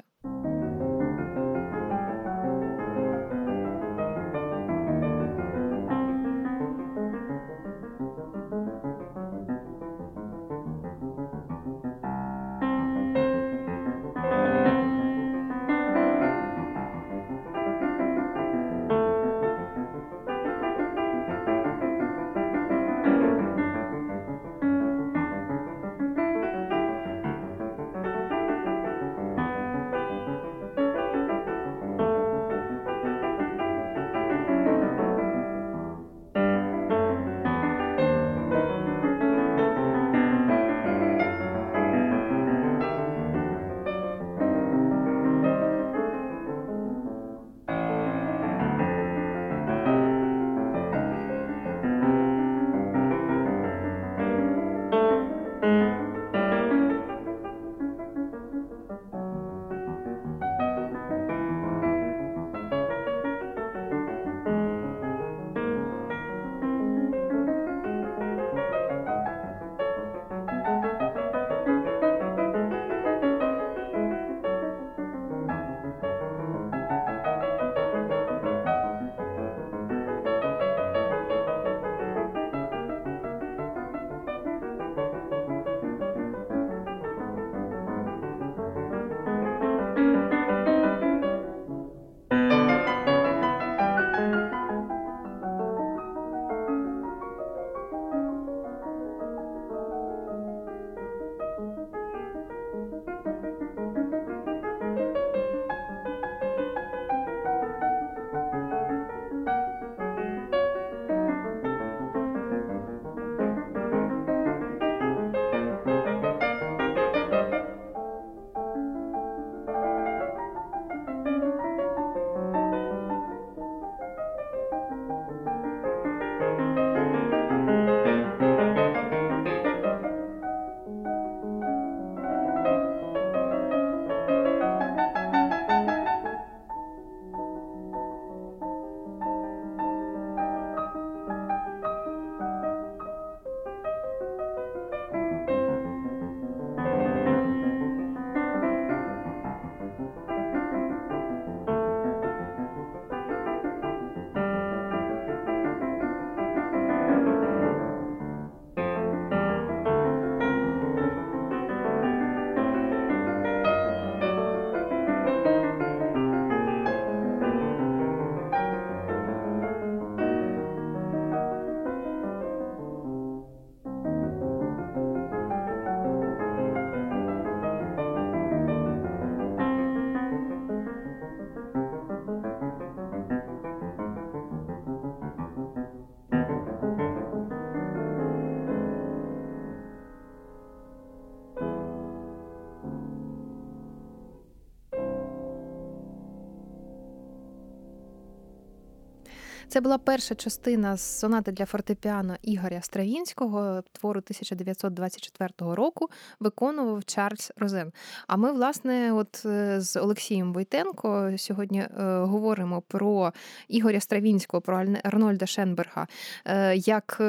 [199.77, 206.09] Це була перша частина з сонати для фортепіано Ігоря Стравінського, твору 1924 року,
[206.39, 207.91] виконував Чарльз Розен.
[208.27, 213.33] А ми, власне, от е, з Олексієм Войтенко сьогодні е, говоримо про
[213.67, 216.07] Ігоря Стравінського, про Арнольда Шенберга,
[216.45, 217.21] е, як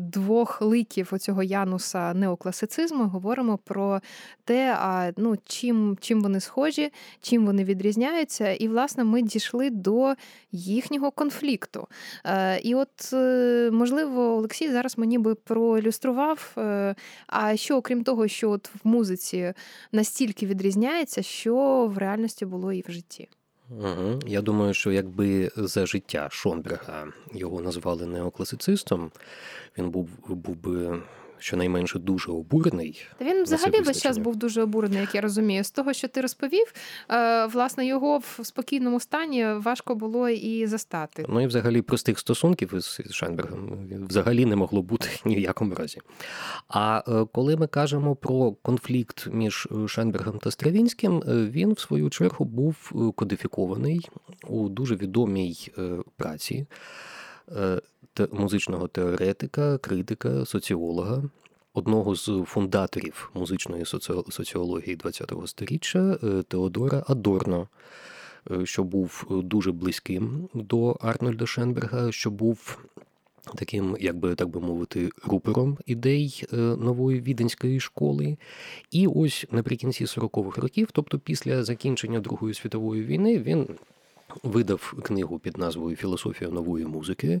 [0.00, 3.04] двох ликів оцього Януса неокласицизму.
[3.04, 4.00] Говоримо про
[4.44, 8.52] те, а ну чим, чим вони схожі, чим вони відрізняються.
[8.52, 10.14] І, власне, ми дійшли до
[10.52, 11.71] їхнього конфлікту.
[12.24, 16.52] Е, і от, е, можливо, Олексій зараз мені би проілюстрував.
[16.58, 16.94] Е,
[17.26, 19.52] а що, окрім того, що от в музиці
[19.92, 23.28] настільки відрізняється, що в реальності було і в житті.
[23.70, 24.20] Угу.
[24.26, 29.10] Я думаю, що якби за життя Шонберга його назвали неокласицистом,
[29.78, 31.02] він був був би
[31.42, 33.06] щонайменше дуже обурений.
[33.18, 35.64] Та він взагалі весь час був дуже обурений, як я розумію.
[35.64, 36.72] З того, що ти розповів,
[37.10, 41.26] е, власне, його в спокійному стані важко було і застати.
[41.28, 45.98] Ну і взагалі простих стосунків із Шенбергом взагалі не могло бути ні в якому разі.
[46.68, 52.10] А е, коли ми кажемо про конфлікт між Шенбергом та Стравінським, е, він в свою
[52.10, 54.08] чергу був кодифікований
[54.48, 55.72] у дуже відомій
[56.16, 56.66] праці
[58.32, 61.22] музичного теоретика, критика, соціолога,
[61.74, 63.84] одного з фундаторів музичної
[64.30, 67.68] соціології ХХ століття е, Теодора Адорно,
[68.50, 72.84] е, що був дуже близьким до Арнольда Шенберга, що був.
[73.54, 78.36] Таким, як би так би мовити, рупером ідей е, нової віденської школи.
[78.90, 83.68] І ось наприкінці 40-х років, тобто після закінчення Другої світової війни, він
[84.42, 87.40] видав книгу під назвою Філософія нової музики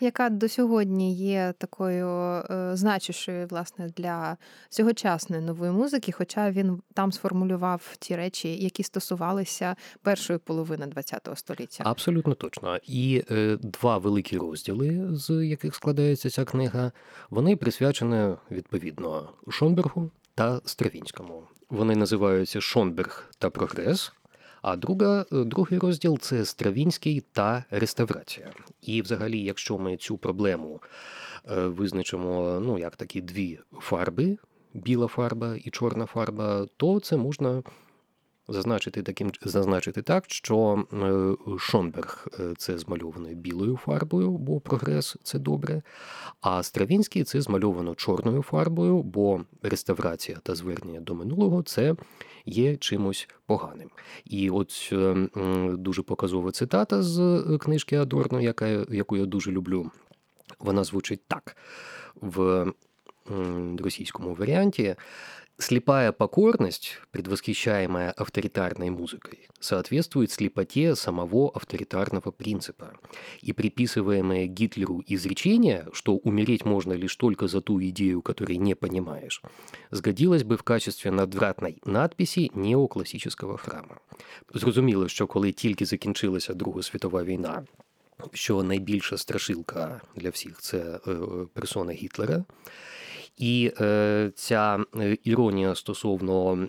[0.00, 4.36] яка до сьогодні є такою е, значущою власне для
[4.68, 11.84] сьогочасної нової музики, хоча він там сформулював ті речі, які стосувалися першої половини ХХ століття.
[11.86, 12.78] Абсолютно точно.
[12.82, 16.92] І е, два великі розділи, з яких складається ця книга,
[17.30, 21.42] вони присвячені відповідно Шонбергу та Стравінському.
[21.70, 24.12] Вони називаються Шонберг та Прогрес.
[24.66, 28.52] А друга, е, другий розділ це Стравінський та реставрація.
[28.82, 30.80] І, взагалі, якщо ми цю проблему
[31.50, 34.38] е, визначимо ну, як такі дві фарби,
[34.74, 37.62] біла фарба і чорна фарба, то це можна
[38.48, 42.28] зазначити таким зазначити так, що е, Шонберг
[42.58, 45.82] це змальовано білою фарбою, бо прогрес це добре.
[46.40, 51.94] А Стравінський це змальовано чорною фарбою, бо реставрація та звернення до минулого це
[52.46, 53.90] є чимось поганим.
[54.24, 55.28] І от е,
[55.78, 59.90] дуже показова цитата з е, книжки Адорно, яка, яку я дуже люблю.
[60.58, 61.56] Вона звучить так
[62.20, 62.66] в
[63.78, 64.96] російському варіанті.
[65.61, 72.93] Слепая покорность, предвосхищаемая авторитарной музыкой, соответствует слепоте самого авторитарного принципа.
[73.41, 79.43] И приписываемое Гитлеру изречение, что умереть можно лишь только за ту идею, которой не понимаешь,
[79.91, 83.99] сгодилось бы в качестві надвратної надписі неокласичного храма.
[84.53, 87.65] Зрозуміло, що коли тільки закінчилася Друга світова війна,
[88.33, 90.99] що найбільша страшилка для всіх це
[91.53, 92.45] персона Гітлера.
[93.36, 96.68] І е, ця е, іронія стосовно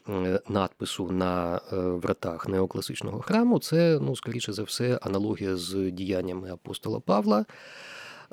[0.49, 6.99] надпису на е, вратах неокласичного храму, це ну скоріше за все аналогія з діяннями апостола
[6.99, 7.45] Павла.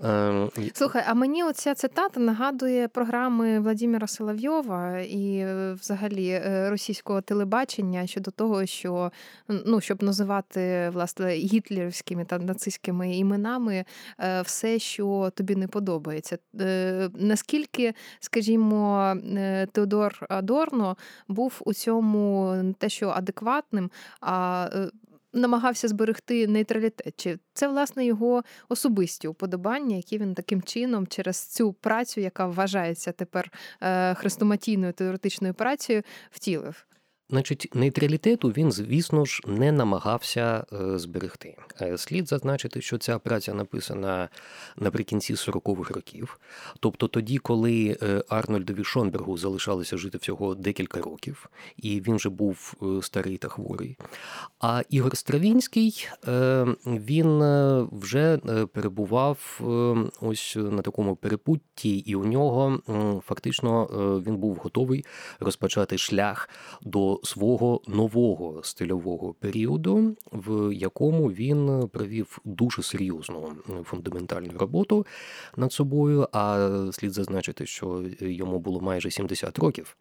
[0.03, 7.21] Ем, Слухай, а мені оця цитата нагадує програми Владимира Соловйова і е, взагалі е, російського
[7.21, 9.13] телебачення щодо того, що
[9.49, 13.85] ну, щоб називати власне гітлерівськими та нацистськими іменами
[14.21, 16.39] е, все, що тобі не подобається.
[17.15, 19.15] Наскільки, скажімо,
[19.73, 20.97] Теодор Адорно
[21.29, 23.91] був у цьому не те, що адекватним,
[24.21, 24.69] а
[25.35, 27.15] намагався зберегти нейтралітет?
[27.17, 33.13] Чи це власне його особисті уподобання, які він таким чином через цю працю, яка вважається
[33.13, 36.87] тепер е, хрестоматійною теоретичною працею, втілив?
[37.31, 41.57] Значить, нейтралітету він, звісно ж, не намагався е, зберегти.
[41.81, 44.29] Е, слід зазначити, що ця праця написана
[44.77, 46.41] наприкінці 40-х років,
[46.81, 52.75] тобто тоді, коли е, Арнольдові Шонбергу залишалося жити всього декілька років, і він вже був
[53.03, 53.99] старий та хворий.
[54.61, 56.09] А Ігор Стравінський
[56.87, 57.39] він
[57.93, 58.39] вже
[58.73, 59.61] перебував
[60.21, 62.79] ось на такому перепутті, і у нього
[63.27, 63.87] фактично
[64.27, 65.05] він був готовий
[65.41, 66.49] розпочати шлях
[66.83, 73.53] до свого нового стильового періоду, в якому він провів дуже серйозну
[73.85, 75.07] фундаментальну роботу
[75.57, 76.29] над собою.
[76.33, 79.97] А слід зазначити, що йому було майже 70 років.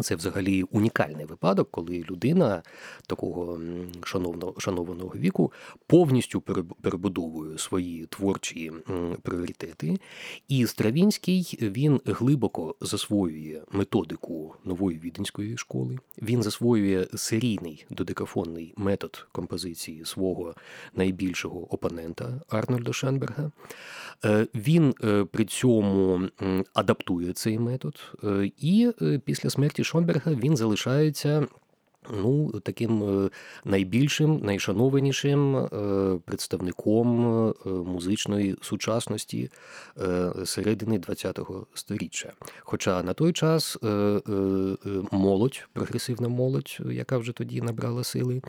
[0.00, 2.62] Це взагалі унікальний випадок, коли людина
[3.06, 3.60] такого
[4.04, 5.52] шановного шанованого віку
[5.86, 6.40] повністю
[6.80, 8.72] перебудовує свої творчі
[9.22, 9.98] пріоритети.
[10.48, 15.98] І Стравінський він глибоко засвоює методику нової віденської школи.
[16.22, 20.54] Він засвоює серійний додекафонний метод композиції свого
[20.94, 23.50] найбільшого опонента Арнольда Шенберга.
[24.24, 26.20] Е, він е, при цьому
[26.74, 28.90] адаптує цей метод, е, і
[29.24, 31.46] після смерті Шонберга він залишається.
[32.10, 33.30] Ну, таким
[33.64, 35.68] найбільшим, найшанованішим
[36.24, 37.06] представником
[37.64, 39.50] музичної сучасності
[40.44, 42.32] середини ХХ століття.
[42.60, 43.78] Хоча на той час
[45.10, 48.42] молодь, прогресивна молодь, яка вже тоді набрала сили,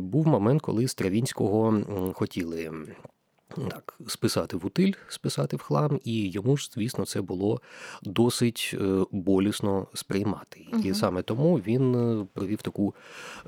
[0.00, 1.80] був момент, коли Стравінського
[2.14, 2.70] хотіли
[3.70, 7.60] так, списати в утиль, списати в хлам, і йому ж, звісно, це було
[8.02, 10.66] досить е, болісно сприймати.
[10.72, 10.82] Угу.
[10.82, 12.94] І саме тому він е, провів таку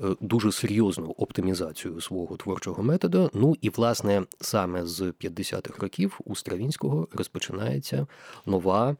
[0.03, 3.29] е, дуже серйозну оптимізацію свого творчого методу.
[3.33, 8.07] Ну і, власне, саме з 50-х років у Стравінського розпочинається
[8.45, 8.95] нова.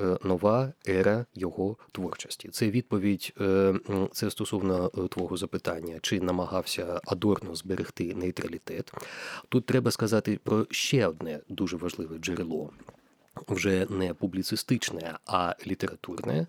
[0.00, 2.48] Е, нова ера його творчості.
[2.48, 3.74] Це відповідь е,
[4.12, 8.92] це стосовно е, твого запитання, чи намагався Адорно зберегти нейтралітет.
[9.48, 12.70] Тут треба сказати про ще одне дуже важливе джерело.
[13.48, 16.46] Вже не публіцистичне, а літературне.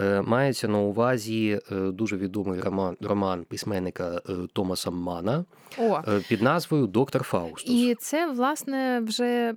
[0.00, 5.44] Е, мається на увазі е, дуже відомий роман роман письменника е, Томаса Мана
[5.78, 6.00] О.
[6.28, 7.74] під назвою Доктор Фаустус.
[7.74, 9.54] І це, власне, вже,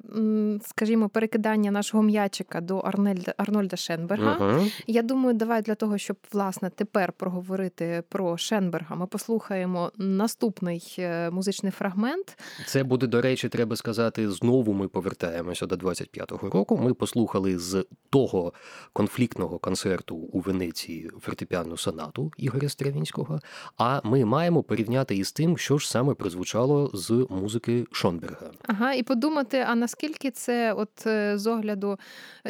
[0.65, 4.38] скажімо, перекидання нашого м'ячика до Арнольда, Арнольда Шенберга.
[4.38, 4.65] Угу.
[4.88, 11.71] Я думаю, давай для того, щоб власне тепер проговорити про Шенберга, ми послухаємо наступний музичний
[11.71, 12.38] фрагмент.
[12.67, 16.77] Це буде, до речі, треба сказати, знову ми повертаємося до 25-го року.
[16.77, 18.53] Ми послухали з того
[18.93, 23.39] конфліктного концерту у Венеції фортепіанну сонату Ігоря Стравінського.
[23.78, 28.51] А ми маємо порівняти із тим, що ж саме прозвучало з музики Шонберга.
[28.67, 31.99] Ага, і подумати, а наскільки це, от е, з огляду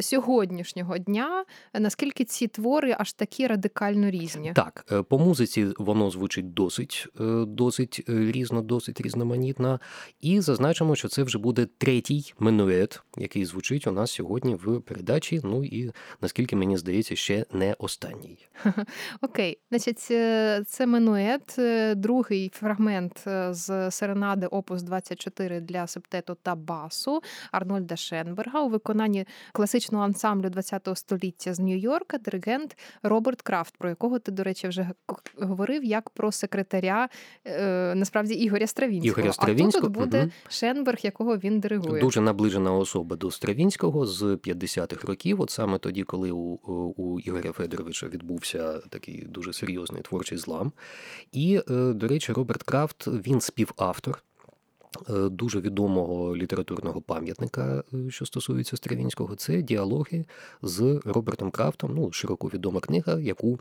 [0.01, 4.53] сьогоднішнього дня, наскільки ці твори аж такі радикально різні?
[4.55, 9.79] Так, е, по музиці воно звучить досить, е, досить різно, досить різноманітно.
[10.21, 15.41] І зазначимо, що це вже буде третій минует, який звучить у нас сьогодні в передачі.
[15.43, 15.91] Ну і
[16.21, 18.47] наскільки мені здається, ще не останній.
[19.21, 26.37] Окей, значить, е, це Менует, е, другий фрагмент е, з серенади Опус 24 для септету
[26.41, 33.77] та басу Арнольда Шенберга у виконанні класичного ансамблю ХХ століття з Нью-Йорка, диригент Роберт Крафт,
[33.77, 34.89] про якого ти, до речі, вже
[35.37, 37.09] говорив як про секретаря
[37.95, 39.19] насправді Ігоря Стравінського.
[39.19, 39.87] Ігоря Стравінського.
[39.87, 40.31] А тут буде угу.
[40.49, 42.01] Шенберг, якого він диригує.
[42.01, 46.59] Дуже наближена особа до Стравінського з 50-х років, от саме тоді, коли у,
[46.97, 50.71] у Ігоря Ігоря Федоровича відбувся такий дуже серйозний творчий злам.
[51.31, 54.23] І, е, до речі, Роберт Крафт він співавтор.
[55.09, 60.25] Е, дуже відомого літературного пам'ятника, е, що стосується Стравінського, це діалоги
[60.61, 61.91] з Робертом Крафтом.
[61.95, 63.59] Ну, широко відома книга, яку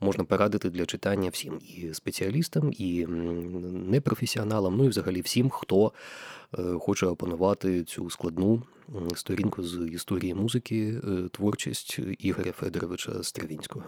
[0.00, 3.06] можна порадити для читання всім і спеціалістам, і
[3.72, 5.92] непрофесіоналам, ну і взагалі всім, хто
[6.78, 8.62] хоче опанувати цю складну
[9.14, 13.84] сторінку з історії музики, творчість Ігоря Федоровича Стравінського.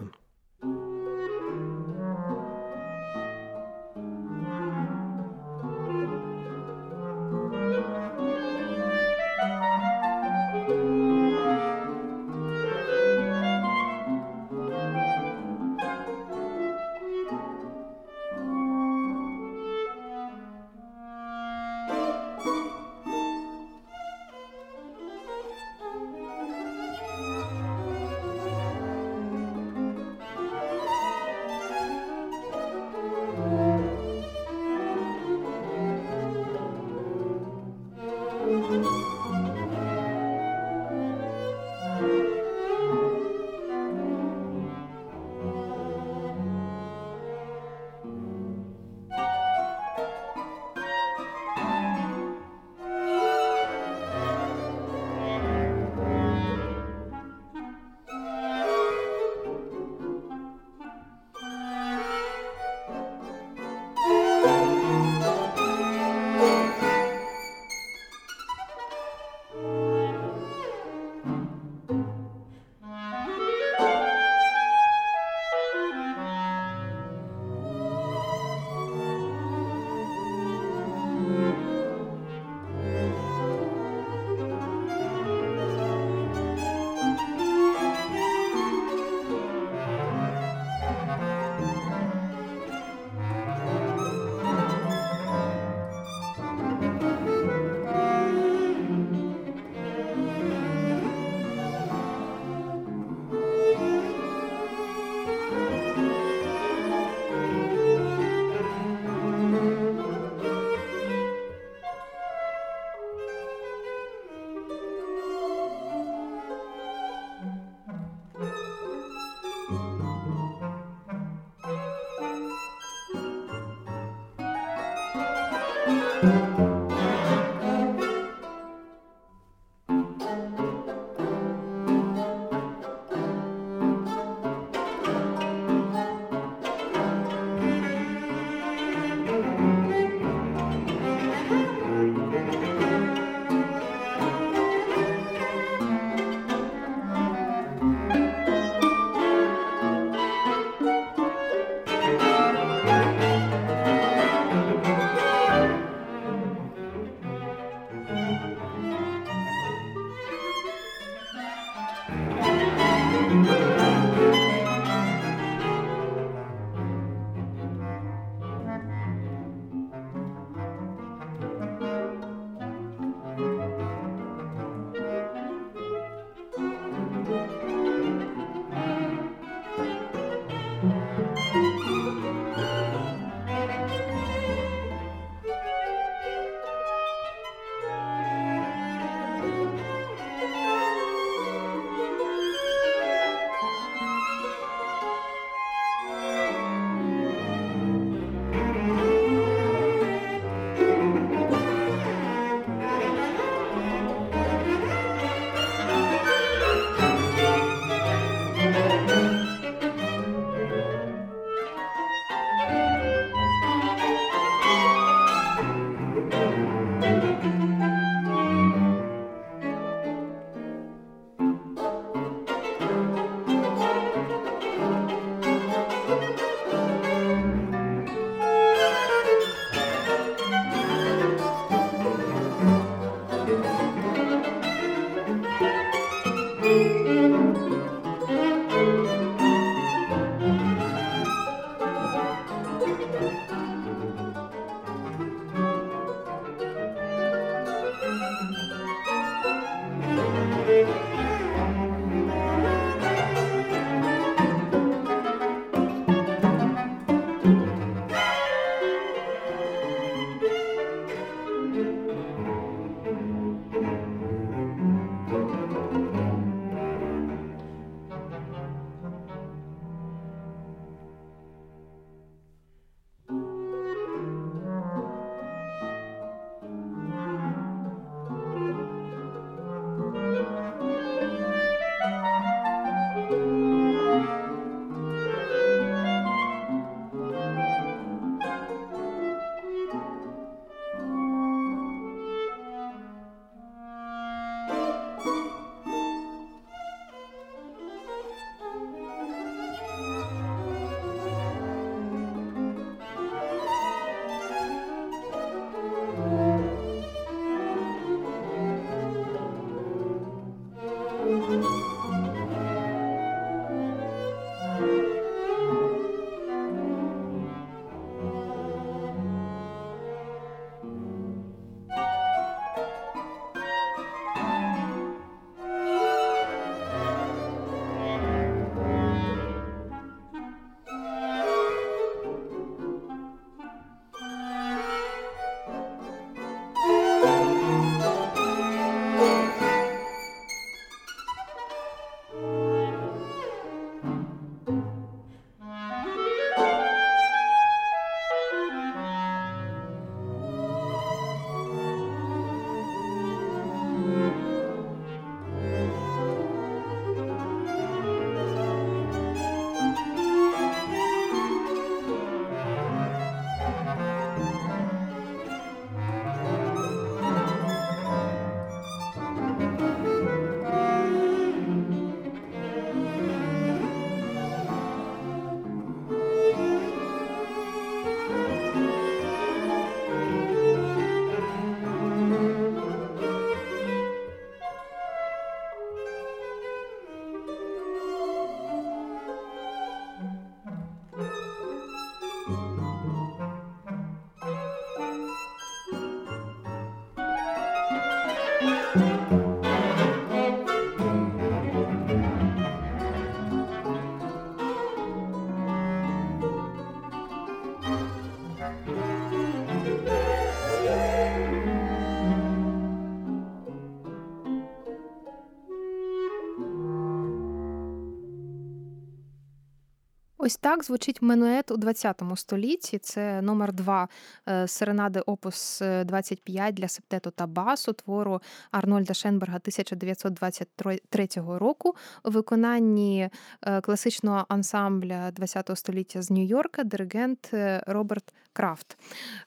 [420.45, 422.97] Ось так звучить Менует у 20 столітті.
[422.97, 424.07] Це номер 2
[424.47, 428.41] е, серенади Опус 25 для септету та басу твору
[428.71, 433.29] Арнольда Шенберга 1923 року у виконанні
[433.61, 438.97] е, класичного ансамбля 20 століття з Нью-Йорка, диригент е, Роберт Крафт.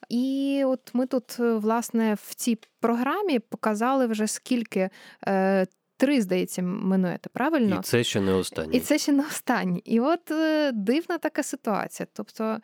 [0.09, 4.89] І от ми тут, власне, в цій програмі показали вже скільки
[5.99, 7.75] три, здається, минуєте, правильно?
[7.79, 8.77] І це ще не останнє.
[8.77, 9.79] І це ще не останнє.
[9.85, 12.07] І от е, дивна така ситуація.
[12.13, 12.57] Тобто.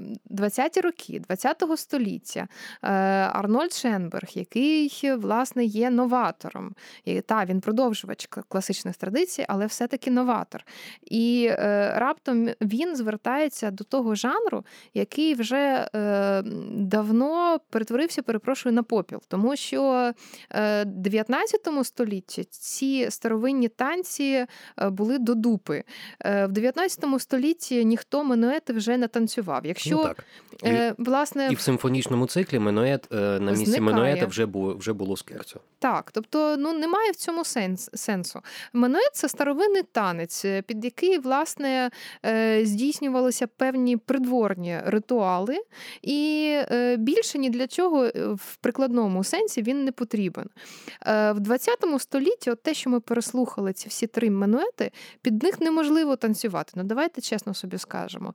[0.00, 2.48] Е, 20-ті роки 20-го століття
[2.82, 2.88] е,
[3.32, 6.74] Арнольд Шенберг, який власне є новатором,
[7.04, 10.64] і та він продовжувач класичних традицій, але все-таки новатор.
[11.02, 16.42] І е, раптом він звертається до того жанру, який вже е,
[16.72, 20.12] давно перетворився, перепрошую, на попіл, тому що
[20.54, 24.46] в 19 столітті ці старовинні танці
[24.82, 25.84] були до дупи.
[26.24, 29.66] В 19 столітті ніхто минуети вже не танцював.
[29.66, 30.24] Якщо що ну, так.
[30.64, 35.16] е, власне і в симфонічному циклі Менует е, на місці Менуета вже було вже було
[35.16, 35.60] скерцо.
[35.78, 38.40] Так, тобто ну немає в цьому сенс, сенсу.
[38.72, 41.90] Менует це старовинний танець, е, під який власне
[42.26, 45.56] е, здійснювалися певні придворні ритуали,
[46.02, 50.46] і е, більше ні для чого в прикладному сенсі він не потрібен.
[51.06, 54.90] В 20 столітті, от те, що ми переслухали, ці всі три менуети,
[55.22, 56.72] під них неможливо танцювати.
[56.76, 58.34] Ну давайте чесно собі скажемо.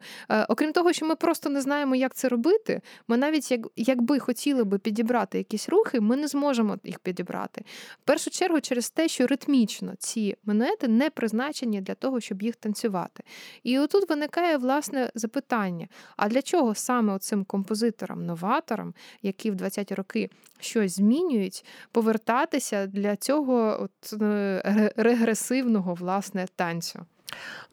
[0.50, 2.82] Окрім того, що ми просто не знаємо, як це робити.
[3.08, 7.66] Ми навіть як, якби хотіли би підібрати якісь рухи, ми не зможемо їх підібрати.
[8.02, 12.56] В першу чергу, через те, що ритмічно ці минуети не призначені для того, щоб їх
[12.56, 13.24] танцювати.
[13.64, 15.88] І отут виникає власне запитання:
[16.18, 20.30] а для чого саме цим композиторам, новаторам, які в 20-ті роки
[20.60, 27.06] щось змінюють, повертатися для цього от, е, регресивного власне танцю?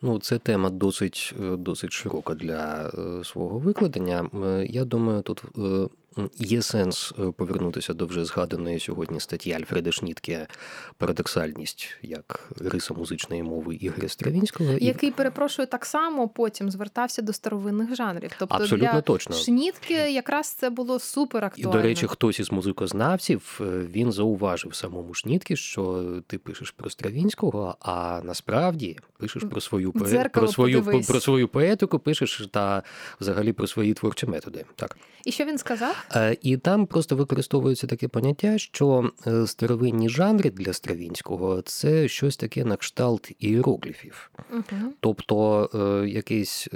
[0.02, 4.30] Ну, це тема досить е, досить широка для е, свого викладення.
[4.68, 5.88] Я думаю, тут е,
[6.38, 10.46] Є сенс е, повернутися до вже згаданої сьогодні статті Альфреда Шнітке
[10.96, 17.94] парадоксальність як риса музичної мови Ігоря Стравінського, який перепрошую так само потім звертався до старовинних
[17.94, 18.30] жанрів.
[18.38, 21.70] Тобто Абсолютно для точно Шнітке якраз це було супер актуально.
[21.70, 26.90] І, До речі, хтось із музикознавців е, він зауважив самому Шнітке, що ти пишеш про
[26.90, 32.82] Стравінського, а насправді пишеш про свою про свою про свою поетику, пишеш та
[33.20, 34.64] взагалі про свої творчі методи.
[34.76, 36.04] Так і що він сказав?
[36.14, 42.36] Е, і там просто використовується таке поняття, що е, старовинні жанри для Стравінського це щось
[42.36, 44.30] таке на кшталт іерогліфів.
[44.52, 44.92] Угу.
[45.00, 46.68] Тобто е, якийсь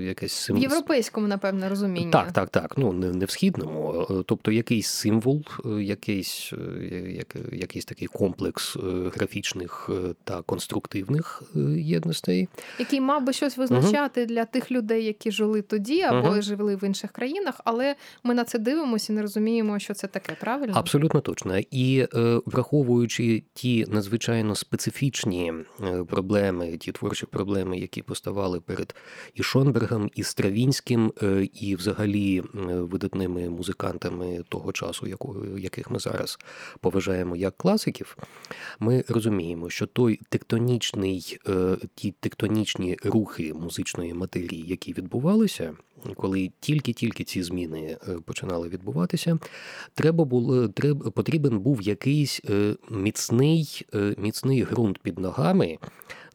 [0.00, 0.60] якийсь символ.
[0.60, 2.10] В європейському, напевно, розумінні.
[2.10, 2.78] Так, так, так.
[2.78, 4.06] Ну не, не в східному.
[4.26, 5.42] Тобто якийсь символ,
[5.80, 6.52] якийсь
[7.08, 8.76] як, якийсь такий комплекс
[9.14, 9.90] графічних
[10.24, 11.42] та конструктивних
[11.76, 12.48] єдностей.
[12.78, 14.28] Який мав би щось визначати угу.
[14.28, 16.42] для тих людей, які жили тоді або угу.
[16.42, 17.94] жили в інших країнах, але
[18.24, 20.72] ми на це дивимося і не розуміємо, що це таке, правильно?
[20.76, 21.58] Абсолютно точно.
[21.70, 28.94] І е, враховуючи ті надзвичайно специфічні е, проблеми, ті творчі проблеми, які поставали перед
[29.34, 35.06] і Шонбергом, і Стравінським, е, і взагалі видатними музикантами того часу,
[35.58, 36.38] яких ми зараз
[36.80, 38.16] поважаємо як класиків,
[38.80, 41.38] ми розуміємо, що той тектонічний,
[41.94, 45.76] ті тектонічні рухи музичної матерії, які відбувалися
[46.16, 49.38] коли тільки-тільки ці зміни е, починали відбуватися,
[49.94, 51.12] треба було треб.
[51.12, 55.78] потрібен був якийсь е, міцний, е, міцний ґрунт під ногами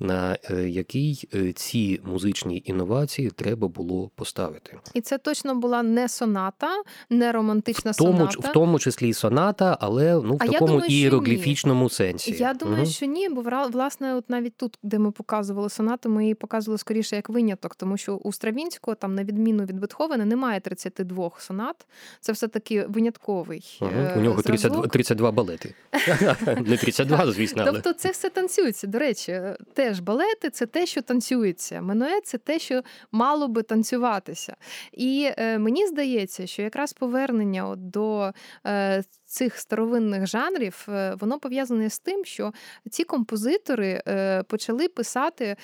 [0.02, 4.78] на е, який е, ці музичні інновації треба було поставити.
[4.94, 8.50] І це точно була не соната, не романтична в тому, соната.
[8.50, 12.36] В тому числі і соната, але ну в а такому думаю, іерогліфічному сенсі.
[12.40, 12.92] Я думаю, угу.
[12.92, 13.42] що ні, бо
[13.72, 17.98] власне, от навіть тут, де ми показували сонату, ми її показували скоріше як виняток, тому
[17.98, 21.88] що у Стравінського, там, на відміну від Бетховена, немає 32 сонат.
[22.20, 23.80] Це все таки винятковий.
[23.82, 23.92] Угу.
[24.16, 25.74] У нього 32, 32 балети.
[26.66, 27.64] Не 32, звісно.
[27.68, 27.72] але...
[27.72, 28.88] Тобто це все танцюється.
[28.88, 29.42] До речі,
[29.74, 31.82] те теж балети це те, що танцюється.
[31.82, 32.82] Менует це те, що
[33.12, 34.56] мало би танцюватися.
[34.92, 38.32] І е, мені здається, що якраз повернення от до
[38.66, 42.54] е, цих старовинних жанрів е, воно пов'язане з тим, що
[42.90, 44.02] ці композитори
[44.48, 45.56] почали писати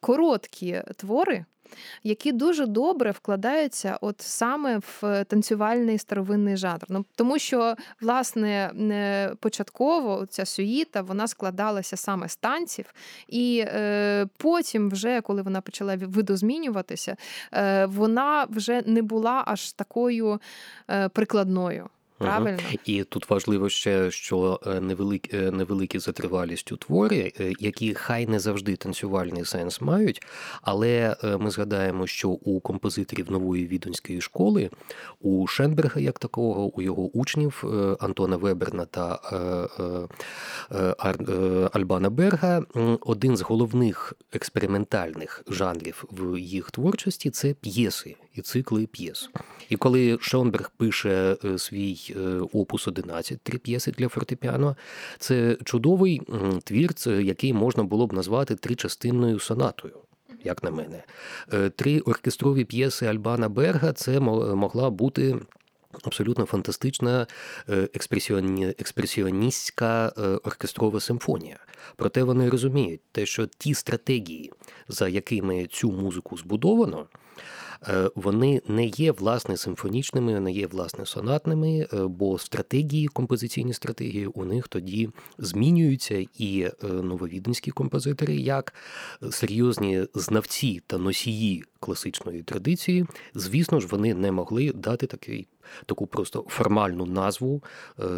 [0.00, 1.44] короткі твори
[2.02, 6.84] які дуже добре вкладаються от саме в танцювальний старовинний жанр.
[6.88, 8.70] Ну тому що власне
[9.40, 12.94] початково ця сюїта вона складалася саме з танців,
[13.28, 17.16] і е, потім, вже коли вона почала видозмінюватися,
[17.52, 20.40] е, вона вже не була аж такою
[20.90, 21.88] е, прикладною.
[22.22, 22.58] Правильно.
[22.84, 28.26] І тут важливо ще, що е, невеликі, е, невеликі за тривалістю твори, е, які хай
[28.26, 30.22] не завжди танцювальний сенс мають,
[30.62, 34.70] але ми згадаємо, що у композиторів нової відонської школи,
[35.20, 37.64] у Шенберга, як такого, у його учнів
[38.00, 39.20] Антона Веберна та
[41.72, 42.62] Альбана Берга,
[43.00, 49.30] один з головних експериментальних жанрів в їх творчості це п'єси і цикли п'єс.
[49.68, 52.11] І коли Шонберг пише свій
[52.52, 54.76] опус 11, три п'єси для фортепіано,
[55.18, 56.22] це чудовий
[56.64, 59.94] твір, який можна було б назвати тричастинною сонатою.
[60.44, 61.04] Як на мене,
[61.52, 65.36] е, три оркестрові п'єси Альбана Берга це могла бути
[66.02, 67.26] абсолютно фантастична
[68.78, 70.08] експресіоністська
[70.44, 71.58] оркестрова симфонія.
[71.96, 74.52] Проте вони розуміють те, що ті стратегії,
[74.88, 77.21] за якими цю музику збудовано, Е,
[78.14, 84.44] вони не є власне симфонічними, не є власне сонатними, е, бо стратегії, композиційні стратегії у
[84.44, 88.74] них тоді змінюються, і е, нововіденські композитори, як
[89.30, 95.48] серйозні знавці та носії класичної традиції, звісно ж, вони не могли дати такий
[95.86, 97.62] таку просто формальну назву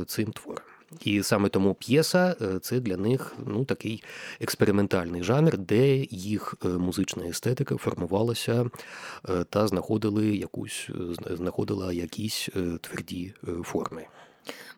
[0.07, 0.74] цим творам.
[1.01, 4.03] І саме тому п'єса е, це для них ну такий
[4.41, 8.71] експериментальний жанр, де їх е, музична естетика формувалася
[9.29, 10.91] е, та знаходили якусь
[11.31, 12.49] знаходила якісь
[12.81, 14.07] тверді форми.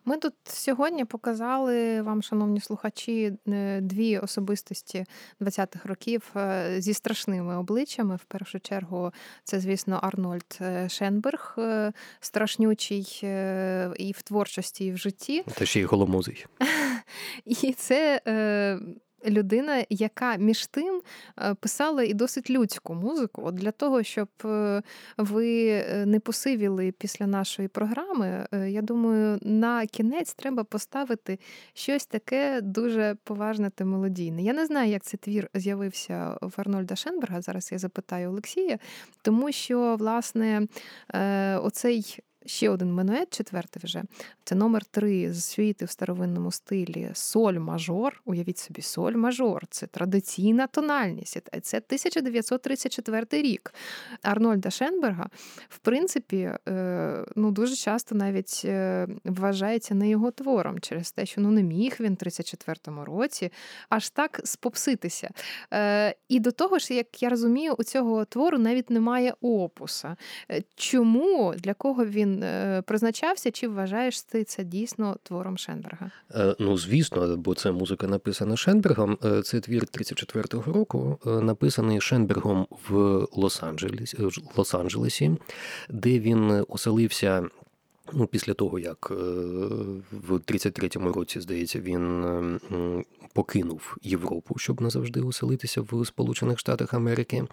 [0.05, 5.05] Ми тут сьогодні показали вам, шановні слухачі, е, дві особистості
[5.41, 8.15] 20-х років е, зі страшними обличчями.
[8.15, 9.11] В першу чергу,
[9.43, 11.57] це, звісно, Арнольд е, Шенберг,
[12.19, 13.19] страшнючий
[13.97, 15.43] і в творчості, і в житті.
[15.55, 16.45] Та ще й голомозий.
[17.45, 18.21] І це
[19.25, 21.01] людина, яка між тим
[21.39, 23.41] е, писала і досить людську музику.
[23.45, 24.81] От Для того, щоб е,
[25.17, 31.39] ви е, не посивіли після нашої програми, я думаю, на кінець треба поставити
[31.73, 34.43] щось таке дуже поважне та мелодійне.
[34.43, 37.41] Я не знаю, як цей твір з'явився в Арнольда Шенберга.
[37.41, 38.79] Зараз я запитаю Олексія,
[39.21, 40.67] тому що, власне,
[41.61, 44.03] оцей ще один минует, четвертий вже.
[44.43, 48.21] Це номер три з світи в старовинному стилі соль мажор.
[48.25, 49.67] Уявіть собі, соль мажор.
[49.69, 51.39] Це традиційна тональність.
[51.61, 53.73] Це 1934 рік.
[54.21, 55.29] Арнольда Шенберга,
[55.69, 61.41] в принципі, е, ну дуже часто навіть е, вважається не його твором через те, що
[61.41, 63.51] ну не міг він в 34-му році
[63.89, 65.29] аж так спопситися.
[65.73, 70.15] Е, і до того ж, як я розумію, у цього твору навіть немає опуса.
[70.75, 76.11] Чому для кого він Е, призначався, чи вважаєш ти це дійсно твором Шенберга?
[76.35, 79.17] Е, ну, звісно, бо це музика написана Шенбергом.
[79.25, 85.37] Е, це твір 34-го року, написаний Шенбергом в Лос-Анджелесі, Лос-Анджелесі,
[85.89, 87.43] де він оселився.
[88.13, 89.09] Ну, після того, як
[90.11, 92.23] в 33-му році, здається, він
[93.37, 97.43] покинув Європу, щоб назавжди оселитися в Сполучених Штатах Америки.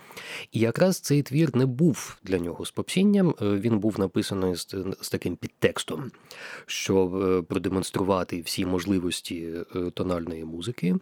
[0.52, 3.28] І якраз цей твір не був для нього спопсінням.
[3.28, 6.10] Е, він був написаний з, з таким підтекстом,
[6.66, 10.96] щоб е, продемонструвати всі можливості е, тональної музики.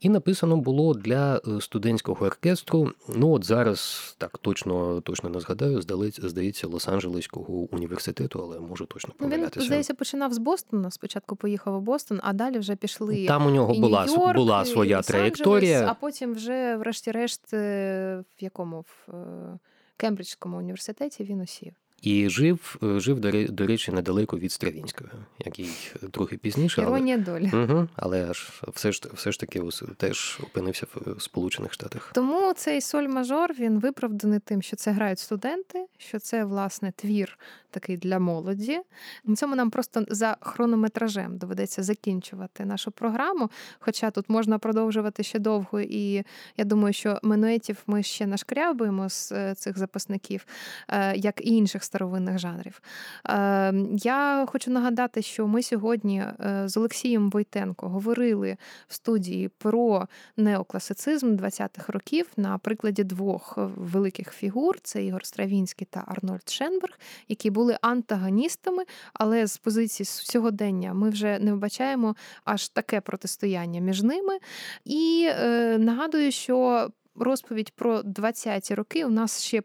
[0.00, 2.92] І написано було для студентського оркестру.
[3.16, 5.82] Ну, от зараз так точно точно не згадаю,
[6.18, 9.60] здається, Лос-Анджелеського університету, але можу точно помилятися.
[9.60, 10.90] Він, здається, починав з Бостона.
[10.90, 13.26] Спочатку поїхав у Бостон, а далі вже пішли.
[13.26, 15.86] Там у нього була Нью-Йорк, була своя траєкторія.
[15.90, 19.58] А потім, вже, врешті-решт, е, в якому в е,
[19.96, 21.72] Кембриджському університеті він осів.
[22.02, 25.10] І жив, е, жив до речі, недалеко від Стравінського,
[25.44, 25.70] який
[26.10, 26.82] трохи пізніше.
[26.82, 27.64] Іронія але, долі.
[27.64, 29.62] Угу, але аж все ж все ж таки
[29.96, 32.10] теж опинився в Сполучених Штатах.
[32.14, 37.38] Тому цей соль мажор він виправданий тим, що це грають студенти, що це власне твір
[37.72, 38.80] такий для молоді.
[39.24, 43.50] На цьому нам просто за хронометражем доведеться закінчувати нашу програму.
[43.78, 46.24] Хоча тут можна продовжувати ще довго, і
[46.56, 50.46] я думаю, що минуетів ми ще нашкрябуємо з е, цих записників,
[50.88, 52.82] е, як і інших старовинних жанрів.
[53.28, 56.24] Е, я хочу нагадати, що ми сьогодні
[56.64, 58.56] з Олексієм Войтенко говорили
[58.88, 66.04] в студії про неокласицизм 20-х років на прикладі двох великих фігур: це Ігор Стравінський та
[66.06, 72.68] Арнольд Шенберг, які були були антагоністами, але з позиції сьогодення ми вже не вбачаємо аж
[72.68, 74.38] таке протистояння між ними.
[74.84, 79.60] І е, нагадую, що розповідь про 20-ті роки у нас ще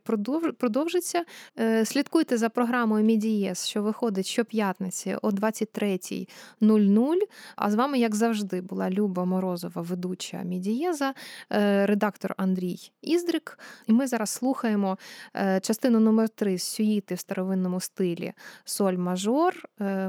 [0.58, 1.24] продовжиться.
[1.60, 7.16] Е, слідкуйте за програмою Мідієс, що виходить щоп'ятниці о 23.00.
[7.56, 11.14] А з вами, як завжди, була Люба Морозова, ведуча Мідієза,
[11.52, 13.60] е, редактор Андрій Іздрик.
[13.88, 14.98] І ми зараз слухаємо
[15.36, 18.34] е, частину номер 3 з сюїти в старовинному стилі
[18.66, 19.54] Соль мажор,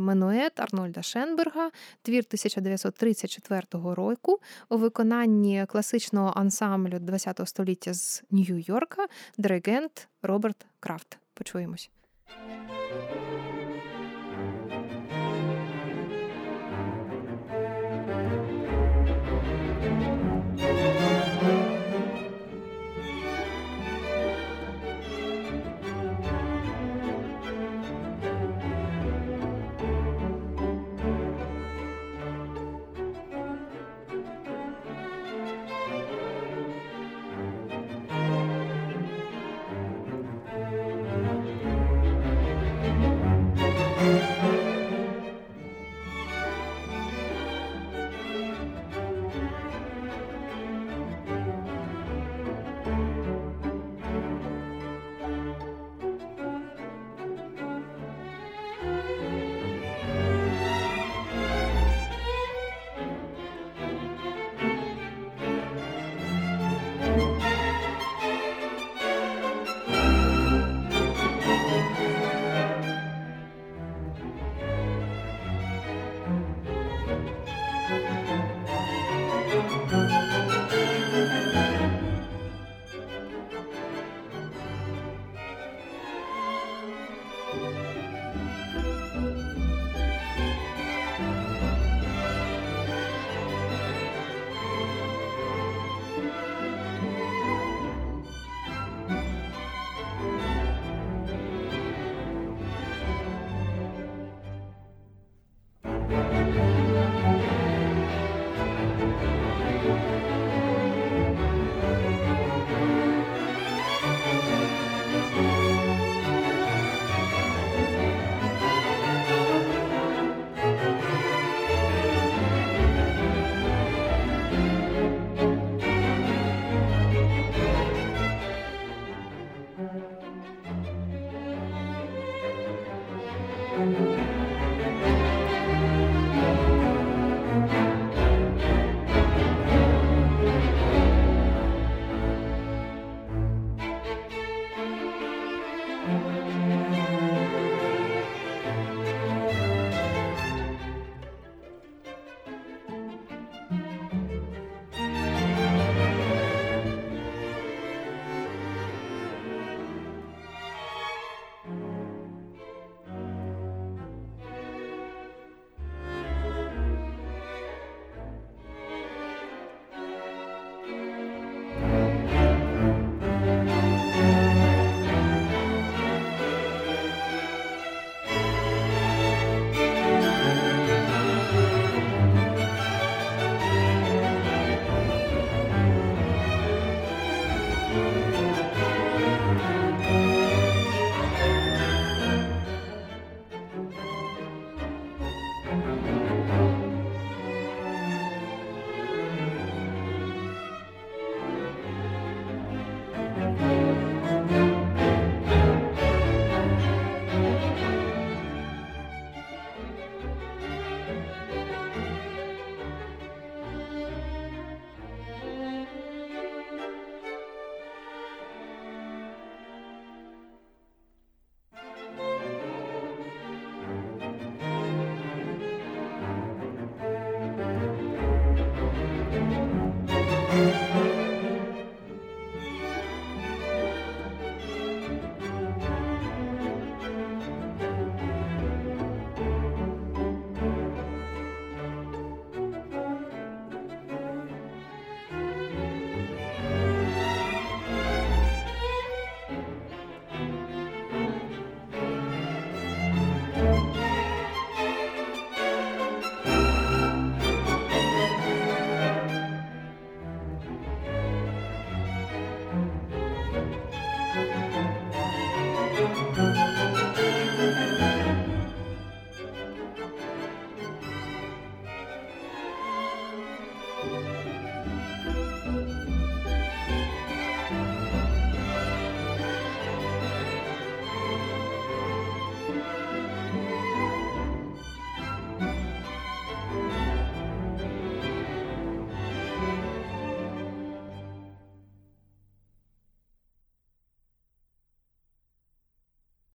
[0.00, 1.70] Менует Арнольда Шенберга,
[2.02, 6.98] твір 1934 року у виконанні класичного ансамблю
[7.34, 9.06] ХХ століття з Нью-Йорка,
[9.38, 11.18] диригент Роберт Крафт.
[11.34, 11.90] Почуємось.